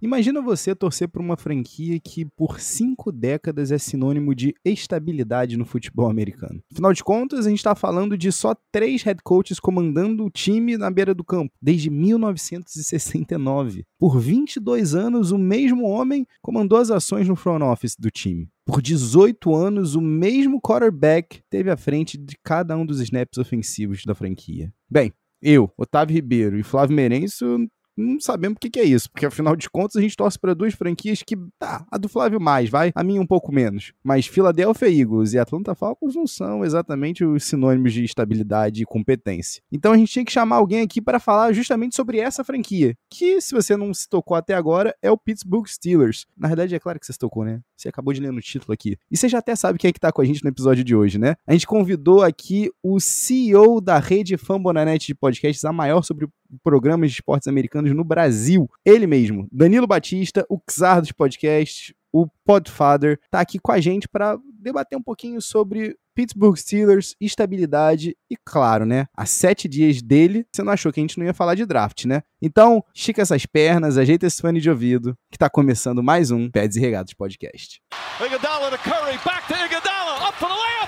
[0.00, 5.64] Imagina você torcer por uma franquia que por cinco décadas é sinônimo de estabilidade no
[5.64, 6.62] futebol americano.
[6.70, 10.76] Afinal de contas, a gente está falando de só três head coaches comandando o time
[10.76, 13.84] na beira do campo, desde 1969.
[13.98, 18.48] Por 22 anos, o mesmo homem comandou as ações no front office do time.
[18.66, 24.02] Por 18 anos, o mesmo quarterback teve à frente de cada um dos snaps ofensivos
[24.04, 24.72] da franquia.
[24.90, 27.66] Bem, eu, Otávio Ribeiro e Flávio Merenço
[27.96, 30.54] não sabemos o que, que, é isso, porque afinal de contas a gente torce para
[30.54, 33.92] duas franquias que, tá, a do Flávio mais, vai, a minha um pouco menos.
[34.04, 39.62] Mas Philadelphia Eagles e Atlanta Falcons não são exatamente os sinônimos de estabilidade e competência.
[39.72, 43.40] Então a gente tinha que chamar alguém aqui para falar justamente sobre essa franquia, que
[43.40, 46.26] se você não se tocou até agora, é o Pittsburgh Steelers.
[46.36, 47.60] Na verdade é claro que você se tocou, né?
[47.76, 48.96] Você acabou de ler no título aqui.
[49.10, 50.94] E você já até sabe quem é que tá com a gente no episódio de
[50.94, 51.36] hoje, né?
[51.46, 56.26] A gente convidou aqui o CEO da rede Fambonanet de podcasts, a maior sobre
[56.62, 58.68] programas de esportes americanos no Brasil.
[58.84, 64.08] Ele mesmo, Danilo Batista, o Czar dos podcasts, o Podfather, tá aqui com a gente
[64.08, 70.46] para debater um pouquinho sobre Pittsburgh Steelers, estabilidade e, claro, né, há sete dias dele,
[70.50, 72.22] você não achou que a gente não ia falar de draft, né?
[72.40, 76.76] Então, estica essas pernas, ajeita esse fone de ouvido, que tá começando mais um Peds
[76.78, 77.82] e Regados Podcast.
[78.24, 80.85] Iguodala to Curry, back to Iguodala, up for the layup,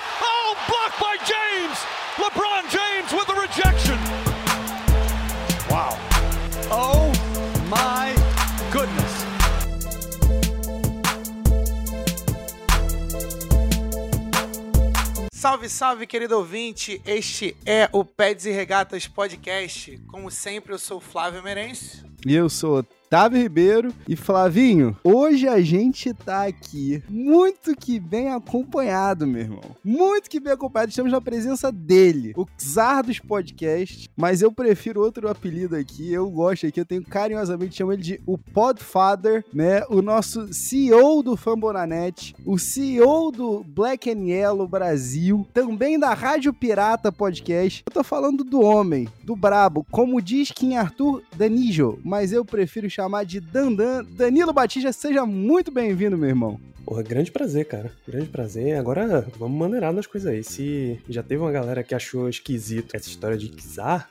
[15.39, 17.01] Salve, salve, querido ouvinte!
[17.07, 19.97] Este é o Peds e Regatas Podcast.
[20.09, 22.05] Como sempre, eu sou o Flávio Merencio.
[22.27, 24.95] E eu sou Otávio Ribeiro e Flavinho.
[25.03, 29.63] Hoje a gente tá aqui muito que bem acompanhado, meu irmão.
[29.83, 30.91] Muito que bem acompanhado.
[30.91, 36.13] Estamos na presença dele, o czar dos podcasts, mas eu prefiro outro apelido aqui.
[36.13, 39.85] Eu gosto aqui, eu tenho carinhosamente chamo ele de o Podfather, né?
[39.89, 46.53] O nosso CEO do Fambonanet, o CEO do Black and Yellow Brasil, também da Rádio
[46.53, 47.85] Pirata Podcast.
[47.87, 52.98] Eu tô falando do homem, do brabo, como diz Kim Arthur Danijo, mas eu prefiro
[52.99, 54.05] chamar de Dandan.
[54.05, 56.61] Danilo Batista, seja muito bem-vindo, meu irmão.
[56.85, 57.93] Porra, grande prazer, cara.
[58.09, 58.77] Grande prazer.
[58.77, 60.43] Agora vamos maneirar nas coisas aí.
[60.43, 64.09] Se já teve uma galera que achou esquisito essa história de Kizar,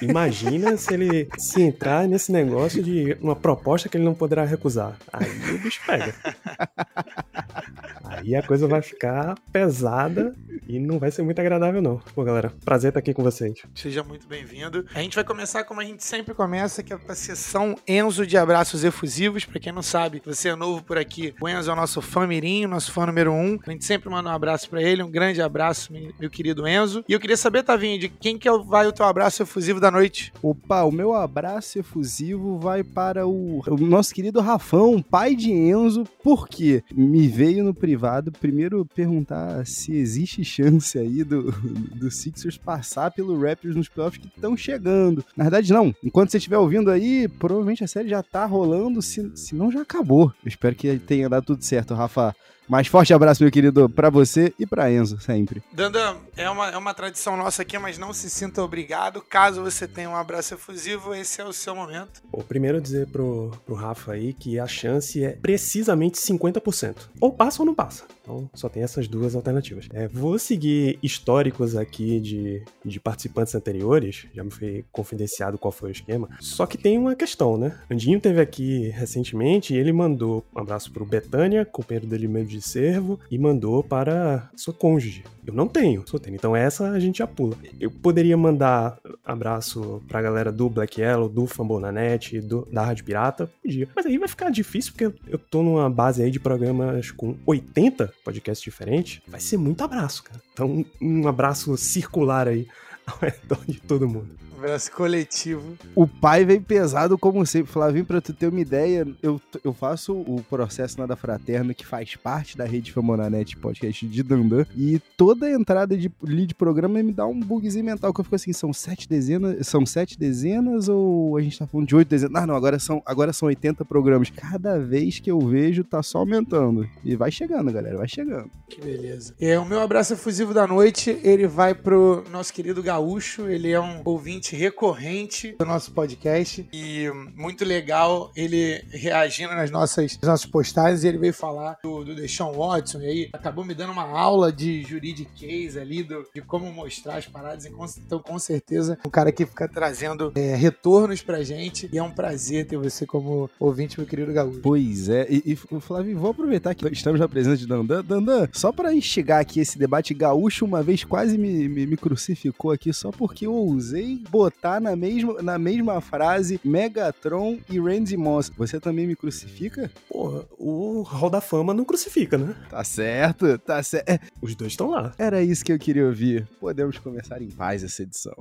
[0.00, 4.96] imagina se ele se entrar nesse negócio de uma proposta que ele não poderá recusar.
[5.12, 5.26] Aí
[5.56, 6.14] o bicho pega.
[8.18, 10.34] Aí a coisa vai ficar pesada
[10.68, 12.00] e não vai ser muito agradável, não.
[12.14, 13.62] Pô, galera, prazer estar aqui com vocês.
[13.76, 14.84] Seja muito bem-vindo.
[14.92, 18.36] A gente vai começar como a gente sempre começa, que é a sessão Enzo de
[18.36, 19.44] abraços efusivos.
[19.44, 22.26] Pra quem não sabe, você é novo por aqui, o Enzo é o nosso fã
[22.26, 23.56] mirim, nosso fã número um.
[23.64, 27.04] A gente sempre manda um abraço para ele, um grande abraço, meu querido Enzo.
[27.08, 29.92] E eu queria saber, Tavinho, de quem que é vai o teu abraço efusivo da
[29.92, 30.32] noite?
[30.42, 36.02] Opa, o meu abraço efusivo vai para o, o nosso querido Rafão, pai de Enzo,
[36.24, 41.52] porque me veio no privado primeiro perguntar se existe chance aí do,
[41.94, 45.24] do Sixers passar pelo Raptors nos playoffs que estão chegando.
[45.36, 45.94] Na verdade, não.
[46.02, 49.82] Enquanto você estiver ouvindo aí, provavelmente a série já tá rolando, se, se não já
[49.82, 50.32] acabou.
[50.44, 52.34] Eu espero que tenha dado tudo certo, Rafa.
[52.68, 55.62] Mas forte abraço, meu querido, para você e para Enzo, sempre.
[55.72, 59.22] Dandan, é uma, é uma tradição nossa aqui, mas não se sinta obrigado.
[59.22, 62.22] Caso você tenha um abraço efusivo, esse é o seu momento.
[62.30, 66.96] Bom, primeiro dizer pro, pro Rafa aí que a chance é precisamente 50%.
[67.20, 68.04] Ou passa ou não passa.
[68.28, 69.88] Então só tem essas duas alternativas.
[69.92, 75.88] É, vou seguir históricos aqui de, de participantes anteriores, já me foi confidenciado qual foi
[75.88, 76.28] o esquema.
[76.38, 77.78] Só que tem uma questão, né?
[77.90, 82.57] Andinho teve aqui recentemente e ele mandou um abraço pro Betânia, companheiro dele meio de
[82.60, 85.24] servo, e mandou para sua cônjuge.
[85.46, 86.36] Eu não tenho, só tenho.
[86.36, 87.56] Então essa a gente já pula.
[87.80, 93.50] Eu poderia mandar abraço pra galera do Black Yellow, do Fambonanet, do, da Rádio Pirata,
[93.62, 93.88] podia.
[93.96, 97.34] Mas aí vai ficar difícil porque eu, eu tô numa base aí de programas com
[97.46, 100.40] 80 podcast diferente, vai ser muito abraço, cara.
[100.52, 102.66] Então, um abraço circular aí
[103.08, 104.48] ao redor de todo mundo.
[104.58, 105.78] Abraço coletivo.
[105.94, 107.70] O pai vem pesado como sempre.
[107.70, 112.16] Flavinho, pra tu ter uma ideia, eu, eu faço o processo Nada Fraterno, que faz
[112.16, 114.66] parte da rede Famonanet podcast de Dandan.
[114.76, 118.52] E toda entrada de lead programa me dá um bugzinho mental, que eu fico assim,
[118.52, 122.42] são sete dezenas, são sete dezenas ou a gente tá falando de oito dezenas?
[122.42, 124.28] Ah, não, agora são, agora são 80 programas.
[124.30, 126.88] Cada vez que eu vejo, tá só aumentando.
[127.04, 128.50] E vai chegando, galera, vai chegando.
[128.68, 129.34] Que beleza.
[129.40, 133.80] É, o meu abraço efusivo da noite, ele vai pro nosso querido Gaúcho, ele é
[133.80, 140.46] um ouvinte recorrente do nosso podcast e muito legal ele reagindo nas nossas, nas nossas
[140.46, 141.04] postagens.
[141.04, 144.82] Ele veio falar do, do Deshaun Watson e aí acabou me dando uma aula de
[144.82, 147.66] juridiquês ali, do, de como mostrar as paradas.
[147.66, 152.10] Então, com certeza, um cara que fica trazendo é, retornos pra gente e é um
[152.10, 154.58] prazer ter você como ouvinte, meu querido Gaúcho.
[154.60, 158.02] Pois é, e, e Flávio, vou aproveitar que estamos na presença de Dandan.
[158.02, 162.72] Dandan, só para instigar aqui esse debate gaúcho, uma vez quase me, me, me crucificou
[162.72, 168.50] aqui só porque eu ousei botar na mesma, na mesma frase Megatron e Randy Moss.
[168.56, 169.90] Você também me crucifica?
[170.08, 172.54] Porra, o Hall da Fama não crucifica, né?
[172.70, 174.08] Tá certo, tá certo.
[174.08, 175.12] É, Os dois estão lá.
[175.18, 176.46] Era isso que eu queria ouvir.
[176.60, 178.34] Podemos começar em paz essa edição.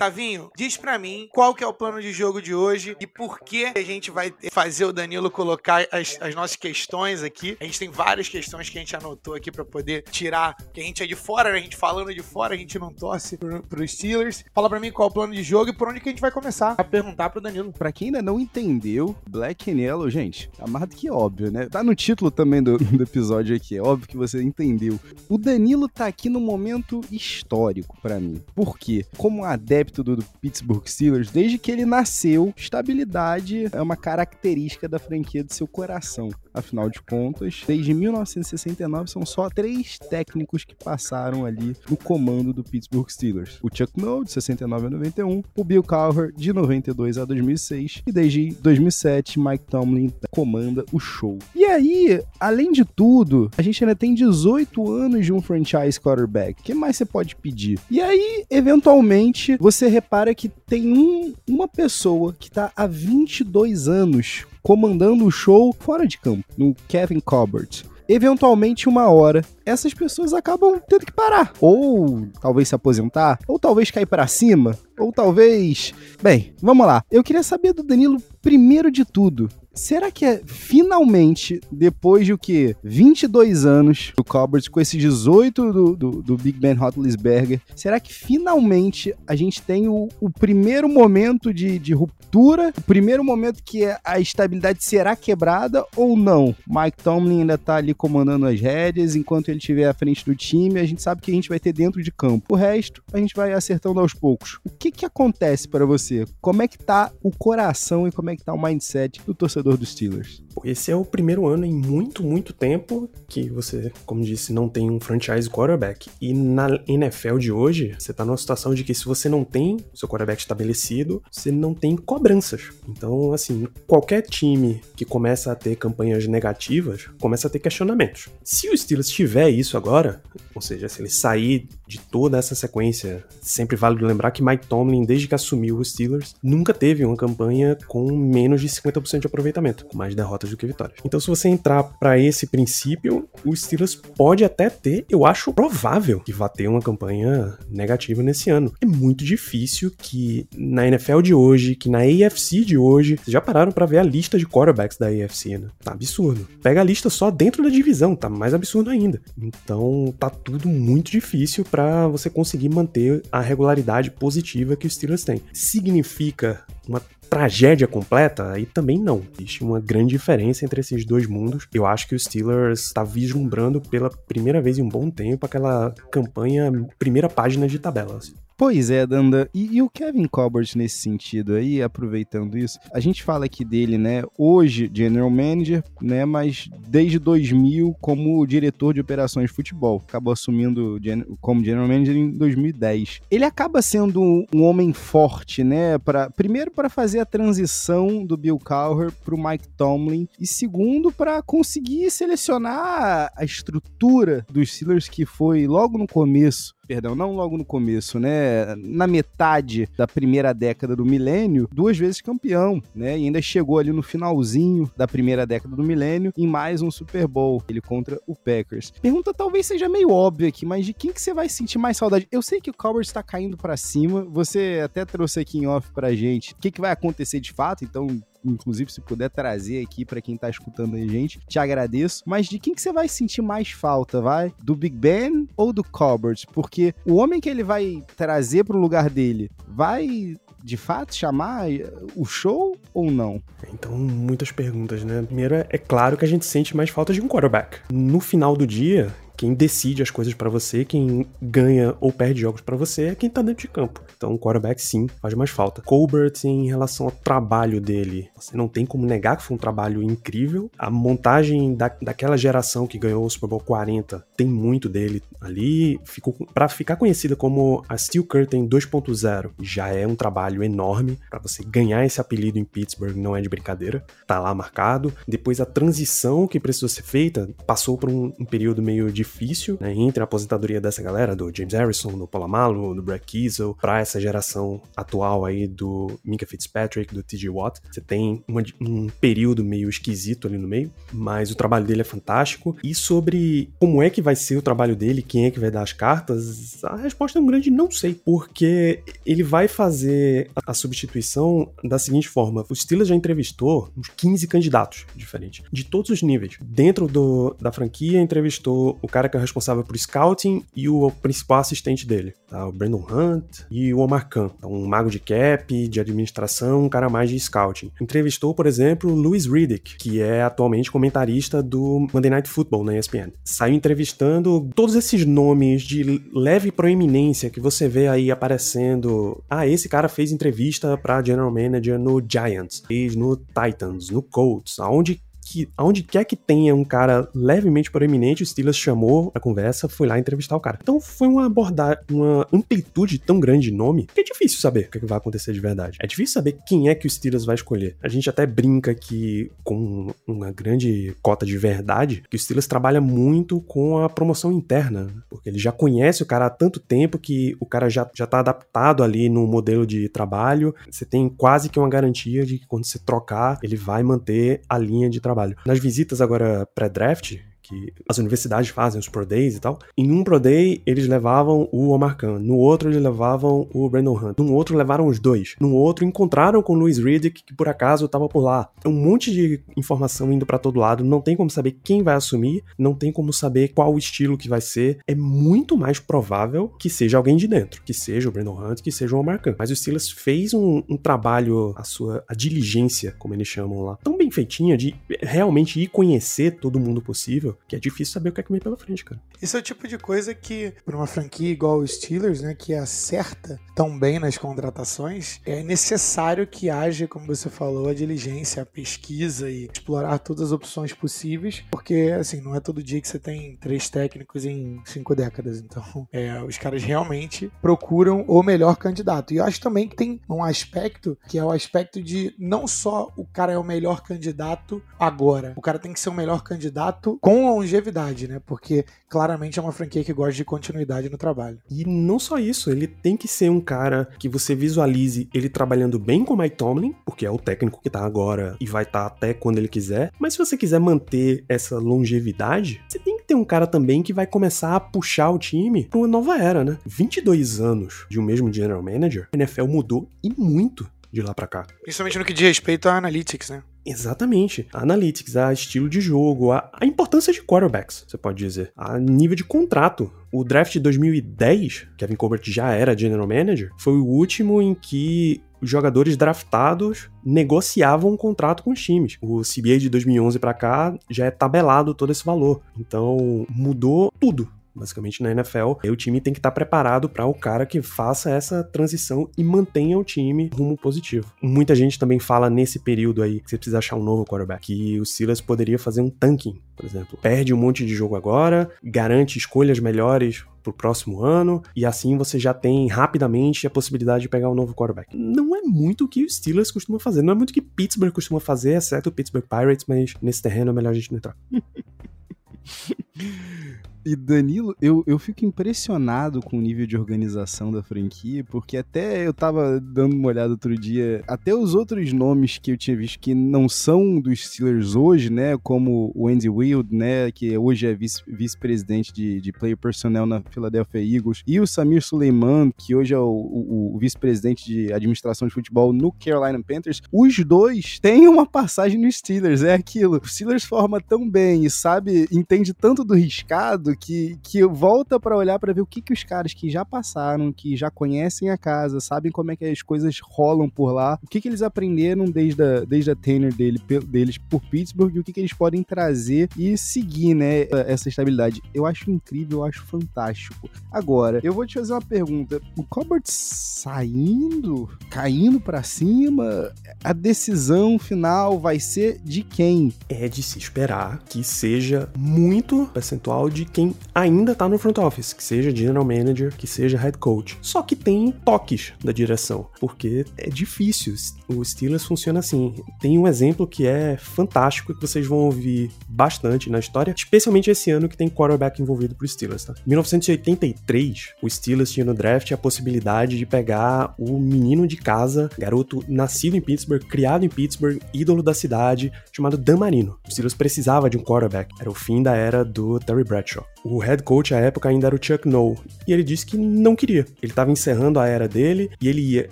[0.00, 3.38] Tavinho, diz pra mim qual que é o plano de jogo de hoje e por
[3.40, 7.54] que a gente vai fazer o Danilo colocar as, as nossas questões aqui.
[7.60, 10.82] A gente tem várias questões que a gente anotou aqui pra poder tirar, que a
[10.82, 11.58] gente é de fora, né?
[11.58, 14.42] a gente falando de fora, a gente não torce pro, pros Steelers.
[14.54, 16.22] Fala pra mim qual é o plano de jogo e por onde que a gente
[16.22, 17.70] vai começar a perguntar pro Danilo.
[17.70, 21.68] Pra quem ainda não entendeu, Black and Yellow, gente, tá mais do que óbvio, né?
[21.68, 24.98] Tá no título também do, do episódio aqui, é óbvio que você entendeu.
[25.28, 28.42] O Danilo tá aqui num momento histórico pra mim.
[28.54, 29.04] Por quê?
[29.18, 34.98] Como adepto do, do Pittsburgh Steelers, desde que ele nasceu, estabilidade é uma característica da
[34.98, 36.30] franquia do seu coração.
[36.52, 42.64] Afinal de contas, desde 1969 são só três técnicos que passaram ali no comando do
[42.64, 43.58] Pittsburgh Steelers.
[43.62, 48.12] O Chuck Noll, de 69 a 91, o Bill Cowher, de 92 a 2006, e
[48.12, 51.38] desde 2007, Mike Tomlin comanda o show.
[51.54, 56.60] E aí, além de tudo, a gente ainda tem 18 anos de um franchise quarterback.
[56.60, 57.78] O que mais você pode pedir?
[57.90, 64.46] E aí, eventualmente, você repara que tem um, uma pessoa que tá há 22 anos
[64.62, 67.84] comandando o show fora de campo, no Kevin Colbert.
[68.08, 71.52] Eventualmente, uma hora, essas pessoas acabam tendo que parar.
[71.60, 75.94] Ou talvez se aposentar, ou talvez cair para cima, ou talvez.
[76.20, 77.04] Bem, vamos lá.
[77.08, 82.38] Eu queria saber do Danilo, primeiro de tudo, Será que é finalmente, depois de o
[82.38, 82.74] que?
[82.82, 88.12] 22 anos do Colbert, com esses 18 do, do, do Big Ben Roethlisberger, será que
[88.12, 92.72] finalmente a gente tem o, o primeiro momento de, de, ruptura?
[92.76, 96.54] O primeiro momento que a estabilidade será quebrada ou não?
[96.66, 100.80] Mike Tomlin ainda tá ali comandando as rédeas, enquanto ele estiver à frente do time,
[100.80, 102.54] a gente sabe que a gente vai ter dentro de campo.
[102.54, 104.58] O resto, a gente vai acertando aos poucos.
[104.64, 106.24] O que que acontece para você?
[106.40, 109.59] Como é que tá o coração e como é que tá o mindset do torcedor
[109.62, 110.42] torcedor Steelers?
[110.64, 114.90] Esse é o primeiro ano em muito, muito tempo que você, como disse, não tem
[114.90, 116.10] um franchise quarterback.
[116.20, 119.78] E na NFL de hoje, você tá numa situação de que se você não tem
[119.94, 122.70] seu quarterback estabelecido, você não tem cobranças.
[122.88, 128.28] Então, assim, qualquer time que começa a ter campanhas negativas, começa a ter questionamentos.
[128.44, 130.22] Se o Steelers tiver isso agora,
[130.54, 135.04] ou seja, se ele sair de toda essa sequência, sempre vale lembrar que Mike Tomlin,
[135.04, 139.86] desde que assumiu os Steelers, nunca teve uma campanha com menos de 50% de aproveitamento,
[139.86, 140.98] com mais derrotas do que vitórias.
[141.04, 146.20] Então, se você entrar para esse princípio, o Steelers pode até ter, eu acho provável
[146.20, 148.72] que vá ter uma campanha negativa nesse ano.
[148.80, 153.40] É muito difícil que na NFL de hoje, que na AFC de hoje, vocês já
[153.40, 155.68] pararam para ver a lista de quarterbacks da AFC, né?
[155.82, 156.46] Tá absurdo.
[156.62, 159.20] Pega a lista só dentro da divisão, tá mais absurdo ainda.
[159.40, 165.24] Então, tá tudo muito difícil para você conseguir manter a regularidade positiva que o Steelers
[165.24, 165.42] tem.
[165.52, 167.00] Significa uma
[167.30, 169.22] tragédia completa, aí também não.
[169.38, 171.68] Existe uma grande diferença entre esses dois mundos.
[171.72, 175.94] Eu acho que o Steelers está vislumbrando pela primeira vez em um bom tempo aquela
[176.10, 178.18] campanha primeira página de tabela.
[178.60, 179.48] Pois é, Danda.
[179.54, 183.96] E, e, o Kevin Colbert nesse sentido aí, aproveitando isso, a gente fala aqui dele,
[183.96, 190.02] né, hoje General Manager, né, mas desde 2000 como diretor de operações de futebol.
[190.06, 190.98] Acabou assumindo
[191.40, 193.20] como General Manager em 2010.
[193.30, 198.58] Ele acaba sendo um homem forte, né, para primeiro para fazer a transição do Bill
[198.58, 205.66] Cowher pro Mike Tomlin e segundo para conseguir selecionar a estrutura dos Steelers que foi
[205.66, 208.74] logo no começo perdão, não logo no começo, né?
[208.74, 213.16] Na metade da primeira década do milênio, duas vezes campeão, né?
[213.16, 217.28] E ainda chegou ali no finalzinho da primeira década do milênio em mais um Super
[217.28, 218.90] Bowl, ele contra o Packers.
[219.00, 222.26] Pergunta talvez seja meio óbvia aqui, mas de quem que você vai sentir mais saudade?
[222.32, 225.92] Eu sei que o Cowboys está caindo para cima, você até trouxe aqui em off
[225.92, 230.04] pra gente o que, que vai acontecer de fato, então inclusive se puder trazer aqui
[230.04, 232.22] para quem tá escutando a gente, te agradeço.
[232.26, 234.52] Mas de quem que você vai sentir mais falta, vai?
[234.62, 236.44] Do Big Ben ou do Colbert?
[236.52, 241.66] Porque o homem que ele vai trazer pro lugar dele vai de fato chamar
[242.14, 243.42] o show ou não?
[243.72, 245.22] Então, muitas perguntas, né?
[245.22, 247.78] Primeiro, é claro que a gente sente mais falta de um quarterback.
[247.90, 252.60] No final do dia, Quem decide as coisas para você, quem ganha ou perde jogos
[252.60, 254.02] para você é quem tá dentro de campo.
[254.14, 255.80] Então, o quarterback sim faz mais falta.
[255.80, 260.02] Colbert, em relação ao trabalho dele, você não tem como negar que foi um trabalho
[260.02, 260.70] incrível.
[260.78, 265.98] A montagem da, daquela geração que ganhou o Super Bowl 40 tem muito dele ali.
[266.04, 271.38] Ficou para ficar conhecida como a Steel Curtain 2.0, já é um trabalho enorme para
[271.38, 274.04] você ganhar esse apelido em Pittsburgh, não é de brincadeira.
[274.26, 275.10] Tá lá marcado.
[275.26, 279.92] Depois a transição que precisou ser feita passou por um, um período meio difícil, né,
[279.94, 284.20] entre a aposentadoria dessa galera, do James Harrison, do Polamalu, do Brett Kiesel, para essa
[284.20, 287.80] geração atual aí do Minka Fitzpatrick, do TJ Watt.
[287.90, 292.04] Você tem uma, um período meio esquisito ali no meio, mas o trabalho dele é
[292.04, 292.76] fantástico.
[292.82, 295.82] E sobre como é que vai ser o trabalho dele, quem é que vai dar
[295.82, 301.70] as cartas, a resposta é um grande não sei, porque ele vai fazer a substituição
[301.84, 306.58] da seguinte forma: o Steelers já entrevistou uns 15 candidatos diferentes, de todos os níveis.
[306.60, 311.60] Dentro do, da franquia, entrevistou o cara que é responsável por scouting e o principal
[311.60, 312.66] assistente dele, tá?
[312.66, 316.88] o Brandon Hunt e o Omar Khan, então, um mago de cap, de administração, um
[316.88, 317.90] cara mais de scouting.
[318.00, 323.32] Entrevistou, por exemplo, Louis Riddick, que é atualmente comentarista do Monday Night Football na ESPN.
[323.44, 329.42] Saiu entrevistando todos esses nomes de leve proeminência que você vê aí aparecendo.
[329.48, 334.78] Ah, esse cara fez entrevista para general manager no Giants, fez no Titans, no Colts,
[334.78, 339.88] aonde que aonde quer que tenha um cara levemente proeminente, o Steelers chamou a conversa,
[339.88, 340.78] foi lá entrevistar o cara.
[340.80, 344.90] Então foi uma abordagem, uma amplitude tão grande de nome que é difícil saber o
[344.90, 345.98] que, é que vai acontecer de verdade.
[346.00, 347.96] É difícil saber quem é que o Steelers vai escolher.
[348.00, 353.00] A gente até brinca que com uma grande cota de verdade, que o Steelers trabalha
[353.00, 357.56] muito com a promoção interna, porque ele já conhece o cara há tanto tempo que
[357.58, 360.72] o cara já, já tá adaptado ali no modelo de trabalho.
[360.88, 364.78] Você tem quase que uma garantia de que quando você trocar, ele vai manter a
[364.78, 365.56] linha de trabalho trabalho.
[365.66, 367.38] Nas visitas agora pré-draft,
[367.70, 369.78] que as universidades fazem, os Pro Days e tal.
[369.96, 372.40] Em um Pro Day, eles levavam o Omar Khan.
[372.40, 374.38] No outro, eles levavam o Brandon Hunt.
[374.38, 375.54] No outro, levaram os dois.
[375.60, 378.68] No outro, encontraram com o Louis Riddick, que por acaso estava por lá.
[378.84, 381.04] É um monte de informação indo para todo lado.
[381.04, 382.64] Não tem como saber quem vai assumir.
[382.76, 384.98] Não tem como saber qual o estilo que vai ser.
[385.06, 387.82] É muito mais provável que seja alguém de dentro.
[387.84, 389.54] Que seja o Brandon Hunt, que seja o Omar Khan.
[389.56, 393.96] Mas o Steelers fez um, um trabalho, a sua a diligência, como eles chamam lá,
[394.02, 398.32] tão bem feitinha de realmente ir conhecer todo mundo possível que é difícil saber o
[398.32, 399.20] que é que vem pela frente, cara.
[399.40, 402.74] Isso é o tipo de coisa que, para uma franquia igual o Steelers, né, que
[402.74, 408.66] acerta tão bem nas contratações, é necessário que haja, como você falou, a diligência, a
[408.66, 413.18] pesquisa e explorar todas as opções possíveis, porque, assim, não é todo dia que você
[413.18, 415.60] tem três técnicos em cinco décadas.
[415.60, 419.32] Então, é, os caras realmente procuram o melhor candidato.
[419.32, 423.12] E eu acho também que tem um aspecto que é o aspecto de não só
[423.16, 427.18] o cara é o melhor candidato agora, o cara tem que ser o melhor candidato
[427.20, 428.40] com longevidade, né?
[428.44, 431.58] Porque claramente é uma franquia que gosta de continuidade no trabalho.
[431.70, 435.98] E não só isso, ele tem que ser um cara que você visualize ele trabalhando
[435.98, 439.00] bem com o Mike Tomlin, porque é o técnico que tá agora e vai estar
[439.00, 440.12] tá até quando ele quiser.
[440.18, 444.12] Mas se você quiser manter essa longevidade, você tem que ter um cara também que
[444.12, 446.78] vai começar a puxar o time para uma nova era, né?
[446.86, 451.46] 22 anos de um mesmo general manager, a NFL mudou e muito de lá para
[451.46, 451.66] cá.
[451.82, 453.62] Principalmente no que diz respeito a analytics, né?
[453.84, 454.66] Exatamente.
[454.72, 458.72] A analytics, a estilo de jogo, a, a, importância de quarterbacks, você pode dizer.
[458.76, 460.12] A nível de contrato.
[460.32, 465.42] O draft de 2010, Kevin Colbert já era general manager, foi o último em que
[465.60, 469.18] os jogadores draftados negociavam um contrato com os times.
[469.20, 472.62] O CBA de 2011 para cá já é tabelado todo esse valor.
[472.78, 477.34] Então mudou tudo basicamente na NFL, o time tem que estar tá preparado para o
[477.34, 481.32] cara que faça essa transição e mantenha o time rumo positivo.
[481.42, 485.00] Muita gente também fala nesse período aí que você precisa achar um novo quarterback, que
[485.00, 487.18] o Silas poderia fazer um tanking, por exemplo.
[487.20, 492.38] Perde um monte de jogo agora, garante escolhas melhores pro próximo ano, e assim você
[492.38, 495.16] já tem rapidamente a possibilidade de pegar um novo quarterback.
[495.16, 498.12] Não é muito o que o Steelers costuma fazer, não é muito o que Pittsburgh
[498.12, 501.36] costuma fazer, exceto o Pittsburgh Pirates, mas nesse terreno é melhor a gente não entrar.
[504.04, 509.26] E Danilo, eu, eu fico impressionado com o nível de organização da franquia, porque até
[509.26, 513.18] eu tava dando uma olhada outro dia, até os outros nomes que eu tinha visto
[513.18, 517.94] que não são dos Steelers hoje, né, como o Andy Wild, né, que hoje é
[517.94, 523.12] vice-presidente vice de, de player personnel na Philadelphia Eagles, e o Samir Suleiman, que hoje
[523.12, 528.26] é o, o, o vice-presidente de administração de futebol no Carolina Panthers, os dois têm
[528.26, 530.20] uma passagem no Steelers, é aquilo.
[530.22, 535.36] O Steelers forma tão bem e sabe, entende tanto do riscado que, que volta para
[535.36, 538.58] olhar para ver o que, que os caras que já passaram, que já conhecem a
[538.58, 542.24] casa, sabem como é que as coisas rolam por lá, o que, que eles aprenderam
[542.24, 545.82] desde a, desde a tenure dele, deles por Pittsburgh e o que, que eles podem
[545.82, 548.62] trazer e seguir, né, essa estabilidade.
[548.74, 550.68] Eu acho incrível, eu acho fantástico.
[550.90, 552.60] Agora, eu vou te fazer uma pergunta.
[552.76, 559.92] O Colbert saindo, caindo para cima, a decisão final vai ser de quem?
[560.08, 563.79] É de se esperar que seja muito percentual de quem
[564.14, 567.58] ainda tá no front office, que seja general manager, que seja head coach.
[567.62, 571.14] Só que tem toques da direção, porque é difícil.
[571.48, 572.74] O Steelers funciona assim.
[573.00, 577.90] Tem um exemplo que é fantástico que vocês vão ouvir bastante na história, especialmente esse
[577.90, 579.74] ano que tem quarterback envolvido pro Steelers, tá?
[579.86, 586.04] 1983, o Steelers tinha no draft a possibilidade de pegar o menino de casa, garoto
[586.08, 590.18] nascido em Pittsburgh, criado em Pittsburgh, ídolo da cidade, chamado Dan Marino.
[590.26, 591.74] O Steelers precisava de um quarterback.
[591.80, 593.64] Era o fim da era do Terry Bradshaw.
[593.84, 596.94] O head coach à época ainda era o Chuck Noll, e ele disse que não
[596.94, 597.26] queria.
[597.42, 599.48] Ele estava encerrando a era dele e ele ia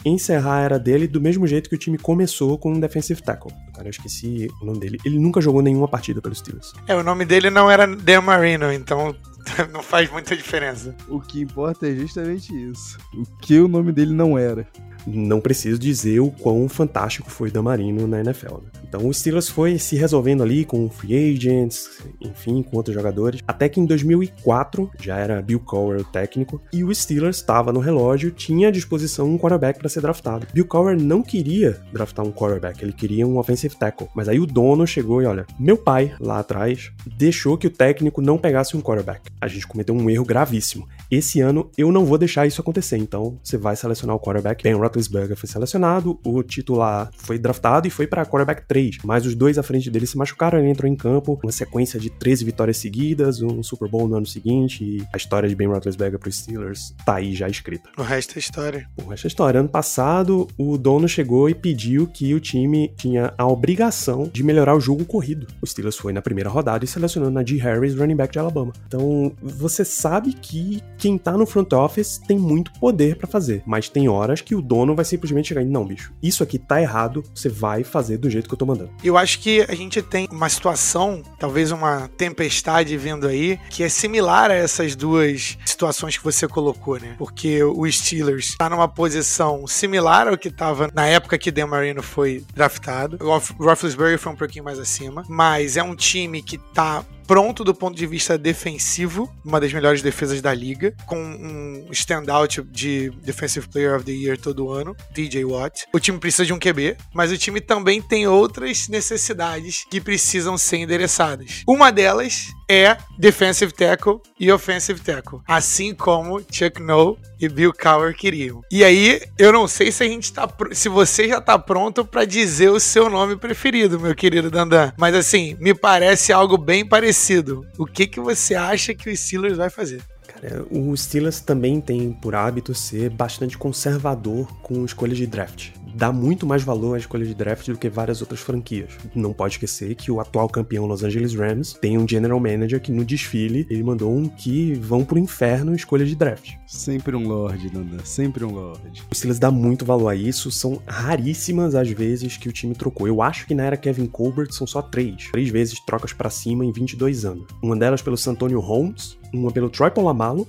[0.05, 3.53] encerrar a era dele do mesmo jeito que o time começou com um defensive tackle.
[3.75, 4.99] Cara, eu esqueci o nome dele.
[5.05, 6.73] Ele nunca jogou nenhuma partida pelos Steelers.
[6.87, 9.15] É, o nome dele não era Dan Marino, então
[9.73, 10.95] não faz muita diferença.
[11.09, 12.99] O que importa é justamente isso.
[13.15, 14.67] O que o nome dele não era
[15.07, 18.57] não preciso dizer o quão fantástico foi Damarino na NFL.
[18.57, 18.71] Né?
[18.89, 21.91] Então o Steelers foi se resolvendo ali com free agents,
[22.21, 26.83] enfim, com outros jogadores, até que em 2004 já era Bill Cowher o técnico e
[26.83, 30.47] o Steelers estava no relógio, tinha à disposição um quarterback para ser draftado.
[30.53, 34.09] Bill Cowher não queria draftar um quarterback, ele queria um offensive tackle.
[34.15, 38.23] Mas aí o dono chegou e olha, meu pai lá atrás deixou que o técnico
[38.23, 39.31] não pegasse um quarterback.
[39.41, 40.89] A gente cometeu um erro gravíssimo.
[41.11, 44.75] Esse ano eu não vou deixar isso acontecer, então você vai selecionar o quarterback Ben
[44.75, 49.59] Roethlisberger foi selecionado, o titular foi draftado e foi para quarterback 3, mas os dois
[49.59, 53.41] à frente dele se machucaram, ele entrou em campo, uma sequência de 13 vitórias seguidas,
[53.43, 56.95] um Super Bowl no ano seguinte, e a história de Ben Roethlisberger para os Steelers
[57.05, 57.91] tá aí já escrita.
[57.97, 58.89] O resto é história.
[58.97, 59.61] O resto é história.
[59.61, 64.75] Ano passado, o dono chegou e pediu que o time tinha a obrigação de melhorar
[64.75, 65.47] o jogo corrido.
[65.61, 68.73] O Steelers foi na primeira rodada e selecionou Najee Harris, running back de Alabama.
[68.87, 73.89] Então, você sabe que quem tá no front office tem muito poder para fazer, mas
[73.89, 76.81] tem horas que o dono dono vai simplesmente chegar e, não, bicho, isso aqui tá
[76.81, 78.91] errado, você vai fazer do jeito que eu tô mandando.
[79.03, 83.89] Eu acho que a gente tem uma situação, talvez uma tempestade vindo aí, que é
[83.89, 87.15] similar a essas duas situações que você colocou, né?
[87.19, 92.03] Porque o Steelers tá numa posição similar ao que tava na época que Dan Marino
[92.03, 93.19] foi draftado.
[93.21, 97.75] O Roethlisberger foi um pouquinho mais acima, mas é um time que tá pronto do
[97.75, 103.69] ponto de vista defensivo, uma das melhores defesas da liga, com um standout de Defensive
[103.69, 105.85] Player of the Year todo ano, DJ Watt.
[105.93, 110.57] O time precisa de um QB, mas o time também tem outras necessidades que precisam
[110.57, 111.63] ser endereçadas.
[111.69, 118.15] Uma delas é defensive tackle e offensive tackle, assim como Chuck Noll e Bill Cowher
[118.15, 118.63] queriam.
[118.71, 122.25] E aí, eu não sei se a gente tá se você já tá pronto para
[122.25, 127.67] dizer o seu nome preferido, meu querido Dandan, mas assim, me parece algo bem parecido.
[127.79, 130.03] O que que você acha que o Steelers vai fazer?
[130.41, 136.13] Cara, o Steelers também tem por hábito ser bastante conservador com escolhas de draft dá
[136.13, 138.93] muito mais valor à escolha de draft do que várias outras franquias.
[139.15, 142.93] Não pode esquecer que o atual campeão Los Angeles Rams tem um general manager que
[142.93, 146.55] no desfile ele mandou um que vão pro inferno escolha de draft.
[146.67, 149.03] Sempre um Lorde, Nanda, sempre um Lorde.
[149.11, 153.09] O Steelers dá muito valor a isso, são raríssimas as vezes que o time trocou.
[153.09, 155.29] Eu acho que na era Kevin Colbert são só três.
[155.33, 157.47] Três vezes trocas para cima em 22 anos.
[157.61, 160.47] Uma delas pelo Santonio Holmes, uma pelo Troy Polamalu,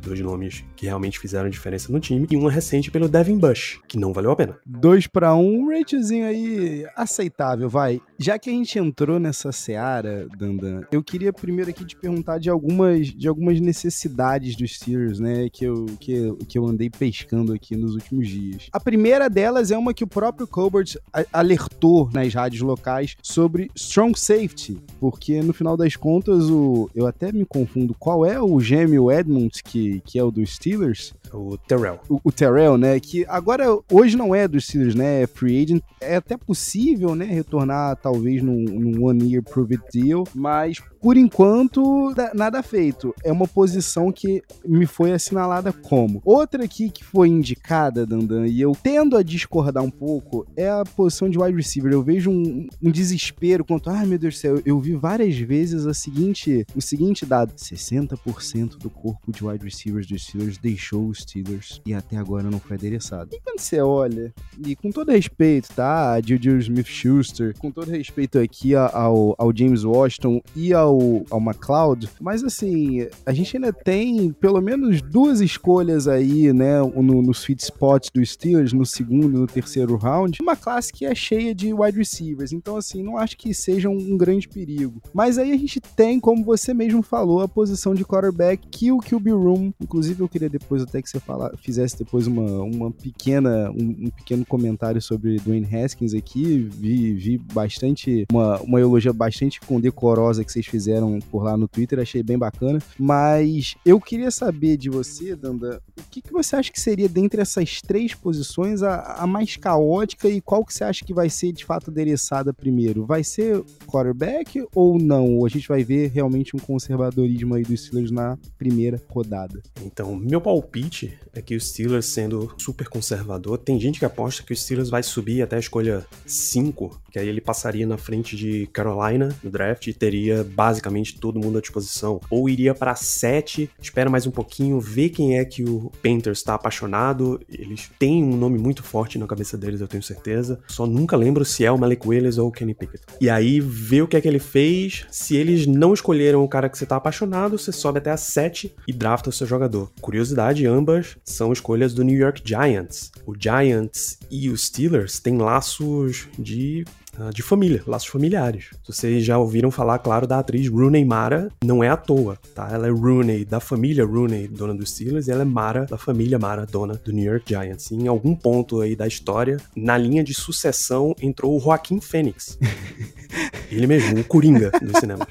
[0.00, 3.98] dois nomes que realmente fizeram diferença no time, e uma recente pelo Devin Bush, que
[3.98, 4.58] não valeu a pena.
[4.64, 8.00] Dois para um, um ratezinho aí aceitável, vai.
[8.22, 12.48] Já que a gente entrou nessa seara, Dandan, eu queria primeiro aqui te perguntar de
[12.48, 17.74] algumas, de algumas necessidades dos Steelers, né, que eu, que, que eu andei pescando aqui
[17.74, 18.68] nos últimos dias.
[18.72, 20.96] A primeira delas é uma que o próprio Colbert
[21.32, 27.32] alertou nas rádios locais sobre strong safety, porque no final das contas, o, eu até
[27.32, 31.12] me confundo qual é o gêmeo Edmonds, que, que é o dos Steelers?
[31.32, 31.98] O Terrell.
[32.08, 33.00] O, o, Terrell, né?
[33.00, 35.22] Que agora, hoje não é dos Steelers, né?
[35.22, 35.82] É free agent.
[36.00, 37.24] É até possível, né?
[37.24, 40.24] Retornar, talvez, num, num one year prove it deal.
[40.34, 43.12] Mas por enquanto, nada feito.
[43.24, 46.22] É uma posição que me foi assinalada como.
[46.24, 50.84] Outra aqui que foi indicada, Dandan, e eu tendo a discordar um pouco, é a
[50.84, 51.92] posição de wide receiver.
[51.92, 55.36] Eu vejo um, um desespero quanto, ai ah, meu Deus do céu, eu vi várias
[55.36, 61.08] vezes a seguinte, o seguinte dado: 60% do corpo de wide receivers dos Steelers deixou
[61.08, 63.34] os Steelers e até agora não foi adereçado.
[63.34, 64.32] E quando você olha,
[64.64, 66.12] e com todo respeito, tá?
[66.12, 70.91] A Juju Smith Schuster, com todo respeito aqui ao, ao James Washington e ao,
[71.30, 77.22] ao McLeod, mas assim, a gente ainda tem pelo menos duas escolhas aí, né, no,
[77.22, 81.14] no sweet spot do Steelers, no segundo e no terceiro round, uma classe que é
[81.14, 85.00] cheia de wide receivers, então assim, não acho que seja um, um grande perigo.
[85.12, 88.98] Mas aí a gente tem, como você mesmo falou, a posição de quarterback que o
[88.98, 93.70] QB Room, inclusive eu queria depois até que você fala, fizesse depois uma, uma pequena,
[93.70, 99.60] um, um pequeno comentário sobre Dwayne Haskins aqui, vi, vi bastante, uma, uma elogia bastante
[99.60, 100.81] condecorosa que vocês fizeram
[101.30, 102.78] por lá no Twitter, achei bem bacana.
[102.98, 107.40] Mas eu queria saber de você, Danda, o que, que você acha que seria dentre
[107.40, 111.52] essas três posições a, a mais caótica e qual que você acha que vai ser
[111.52, 113.06] de fato adereçada primeiro?
[113.06, 115.36] Vai ser quarterback ou não?
[115.36, 119.62] Ou a gente vai ver realmente um conservadorismo aí dos Steelers na primeira rodada?
[119.84, 124.52] Então, meu palpite é que o Steelers, sendo super conservador, tem gente que aposta que
[124.52, 128.66] o Steelers vai subir até a escolha 5, que aí ele passaria na frente de
[128.68, 132.18] Carolina no draft e teria basicamente todo mundo à disposição.
[132.30, 136.54] Ou iria para 7, espera mais um pouquinho, vê quem é que o Panthers está
[136.54, 137.40] apaixonado.
[137.48, 140.58] Eles têm um nome muito forte na cabeça deles, eu tenho certeza.
[140.66, 143.04] Só nunca lembro se é o Malik Willis ou o Kenny Pickett.
[143.20, 145.06] E aí vê o que é que ele fez.
[145.10, 148.74] Se eles não escolheram o cara que você tá apaixonado, você sobe até a 7
[148.88, 149.92] e drafta o seu jogador.
[150.00, 153.12] Curiosidade, ambas são escolhas do New York Giants.
[153.26, 156.84] O Giants e os Steelers têm laços de
[157.32, 158.70] de família, laços familiares.
[158.86, 162.68] Vocês já ouviram falar, claro, da atriz Rooney Mara, não é à toa, tá?
[162.72, 166.38] Ela é Rooney, da família Rooney, dona dos Steelers, e ela é Mara, da família
[166.38, 167.90] Mara, dona do New York Giants.
[167.90, 172.58] E em algum ponto aí da história, na linha de sucessão, entrou o Joaquim Fênix.
[173.70, 175.26] Ele mesmo, o Coringa dos cinemas.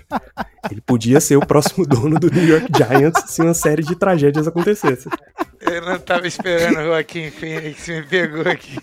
[0.70, 4.48] Ele podia ser o próximo dono do New York Giants se uma série de tragédias
[4.48, 5.10] acontecesse.
[5.60, 8.78] Eu não tava esperando o Joaquim Fênix, me pegou aqui.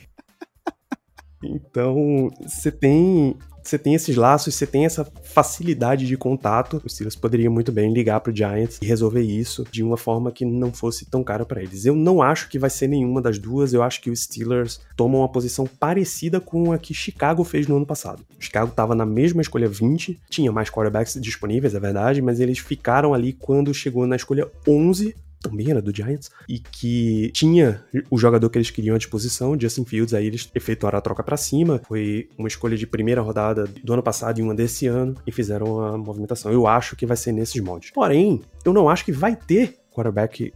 [1.43, 3.37] Então, você tem
[3.69, 6.81] você tem esses laços, você tem essa facilidade de contato.
[6.87, 10.43] Os Steelers poderiam muito bem ligar pro Giants e resolver isso de uma forma que
[10.43, 11.85] não fosse tão cara para eles.
[11.85, 13.75] Eu não acho que vai ser nenhuma das duas.
[13.75, 17.77] Eu acho que os Steelers tomam uma posição parecida com a que Chicago fez no
[17.77, 18.25] ano passado.
[18.39, 22.59] O Chicago estava na mesma escolha 20, tinha mais quarterbacks disponíveis, é verdade, mas eles
[22.59, 28.19] ficaram ali quando chegou na escolha 11 também era do Giants, e que tinha o
[28.19, 31.81] jogador que eles queriam à disposição, Justin Fields, aí eles efetuaram a troca para cima,
[31.87, 35.81] foi uma escolha de primeira rodada do ano passado e uma desse ano, e fizeram
[35.81, 36.53] a movimentação.
[36.53, 37.91] Eu acho que vai ser nesses moldes.
[37.91, 40.53] Porém, eu não acho que vai ter quarterback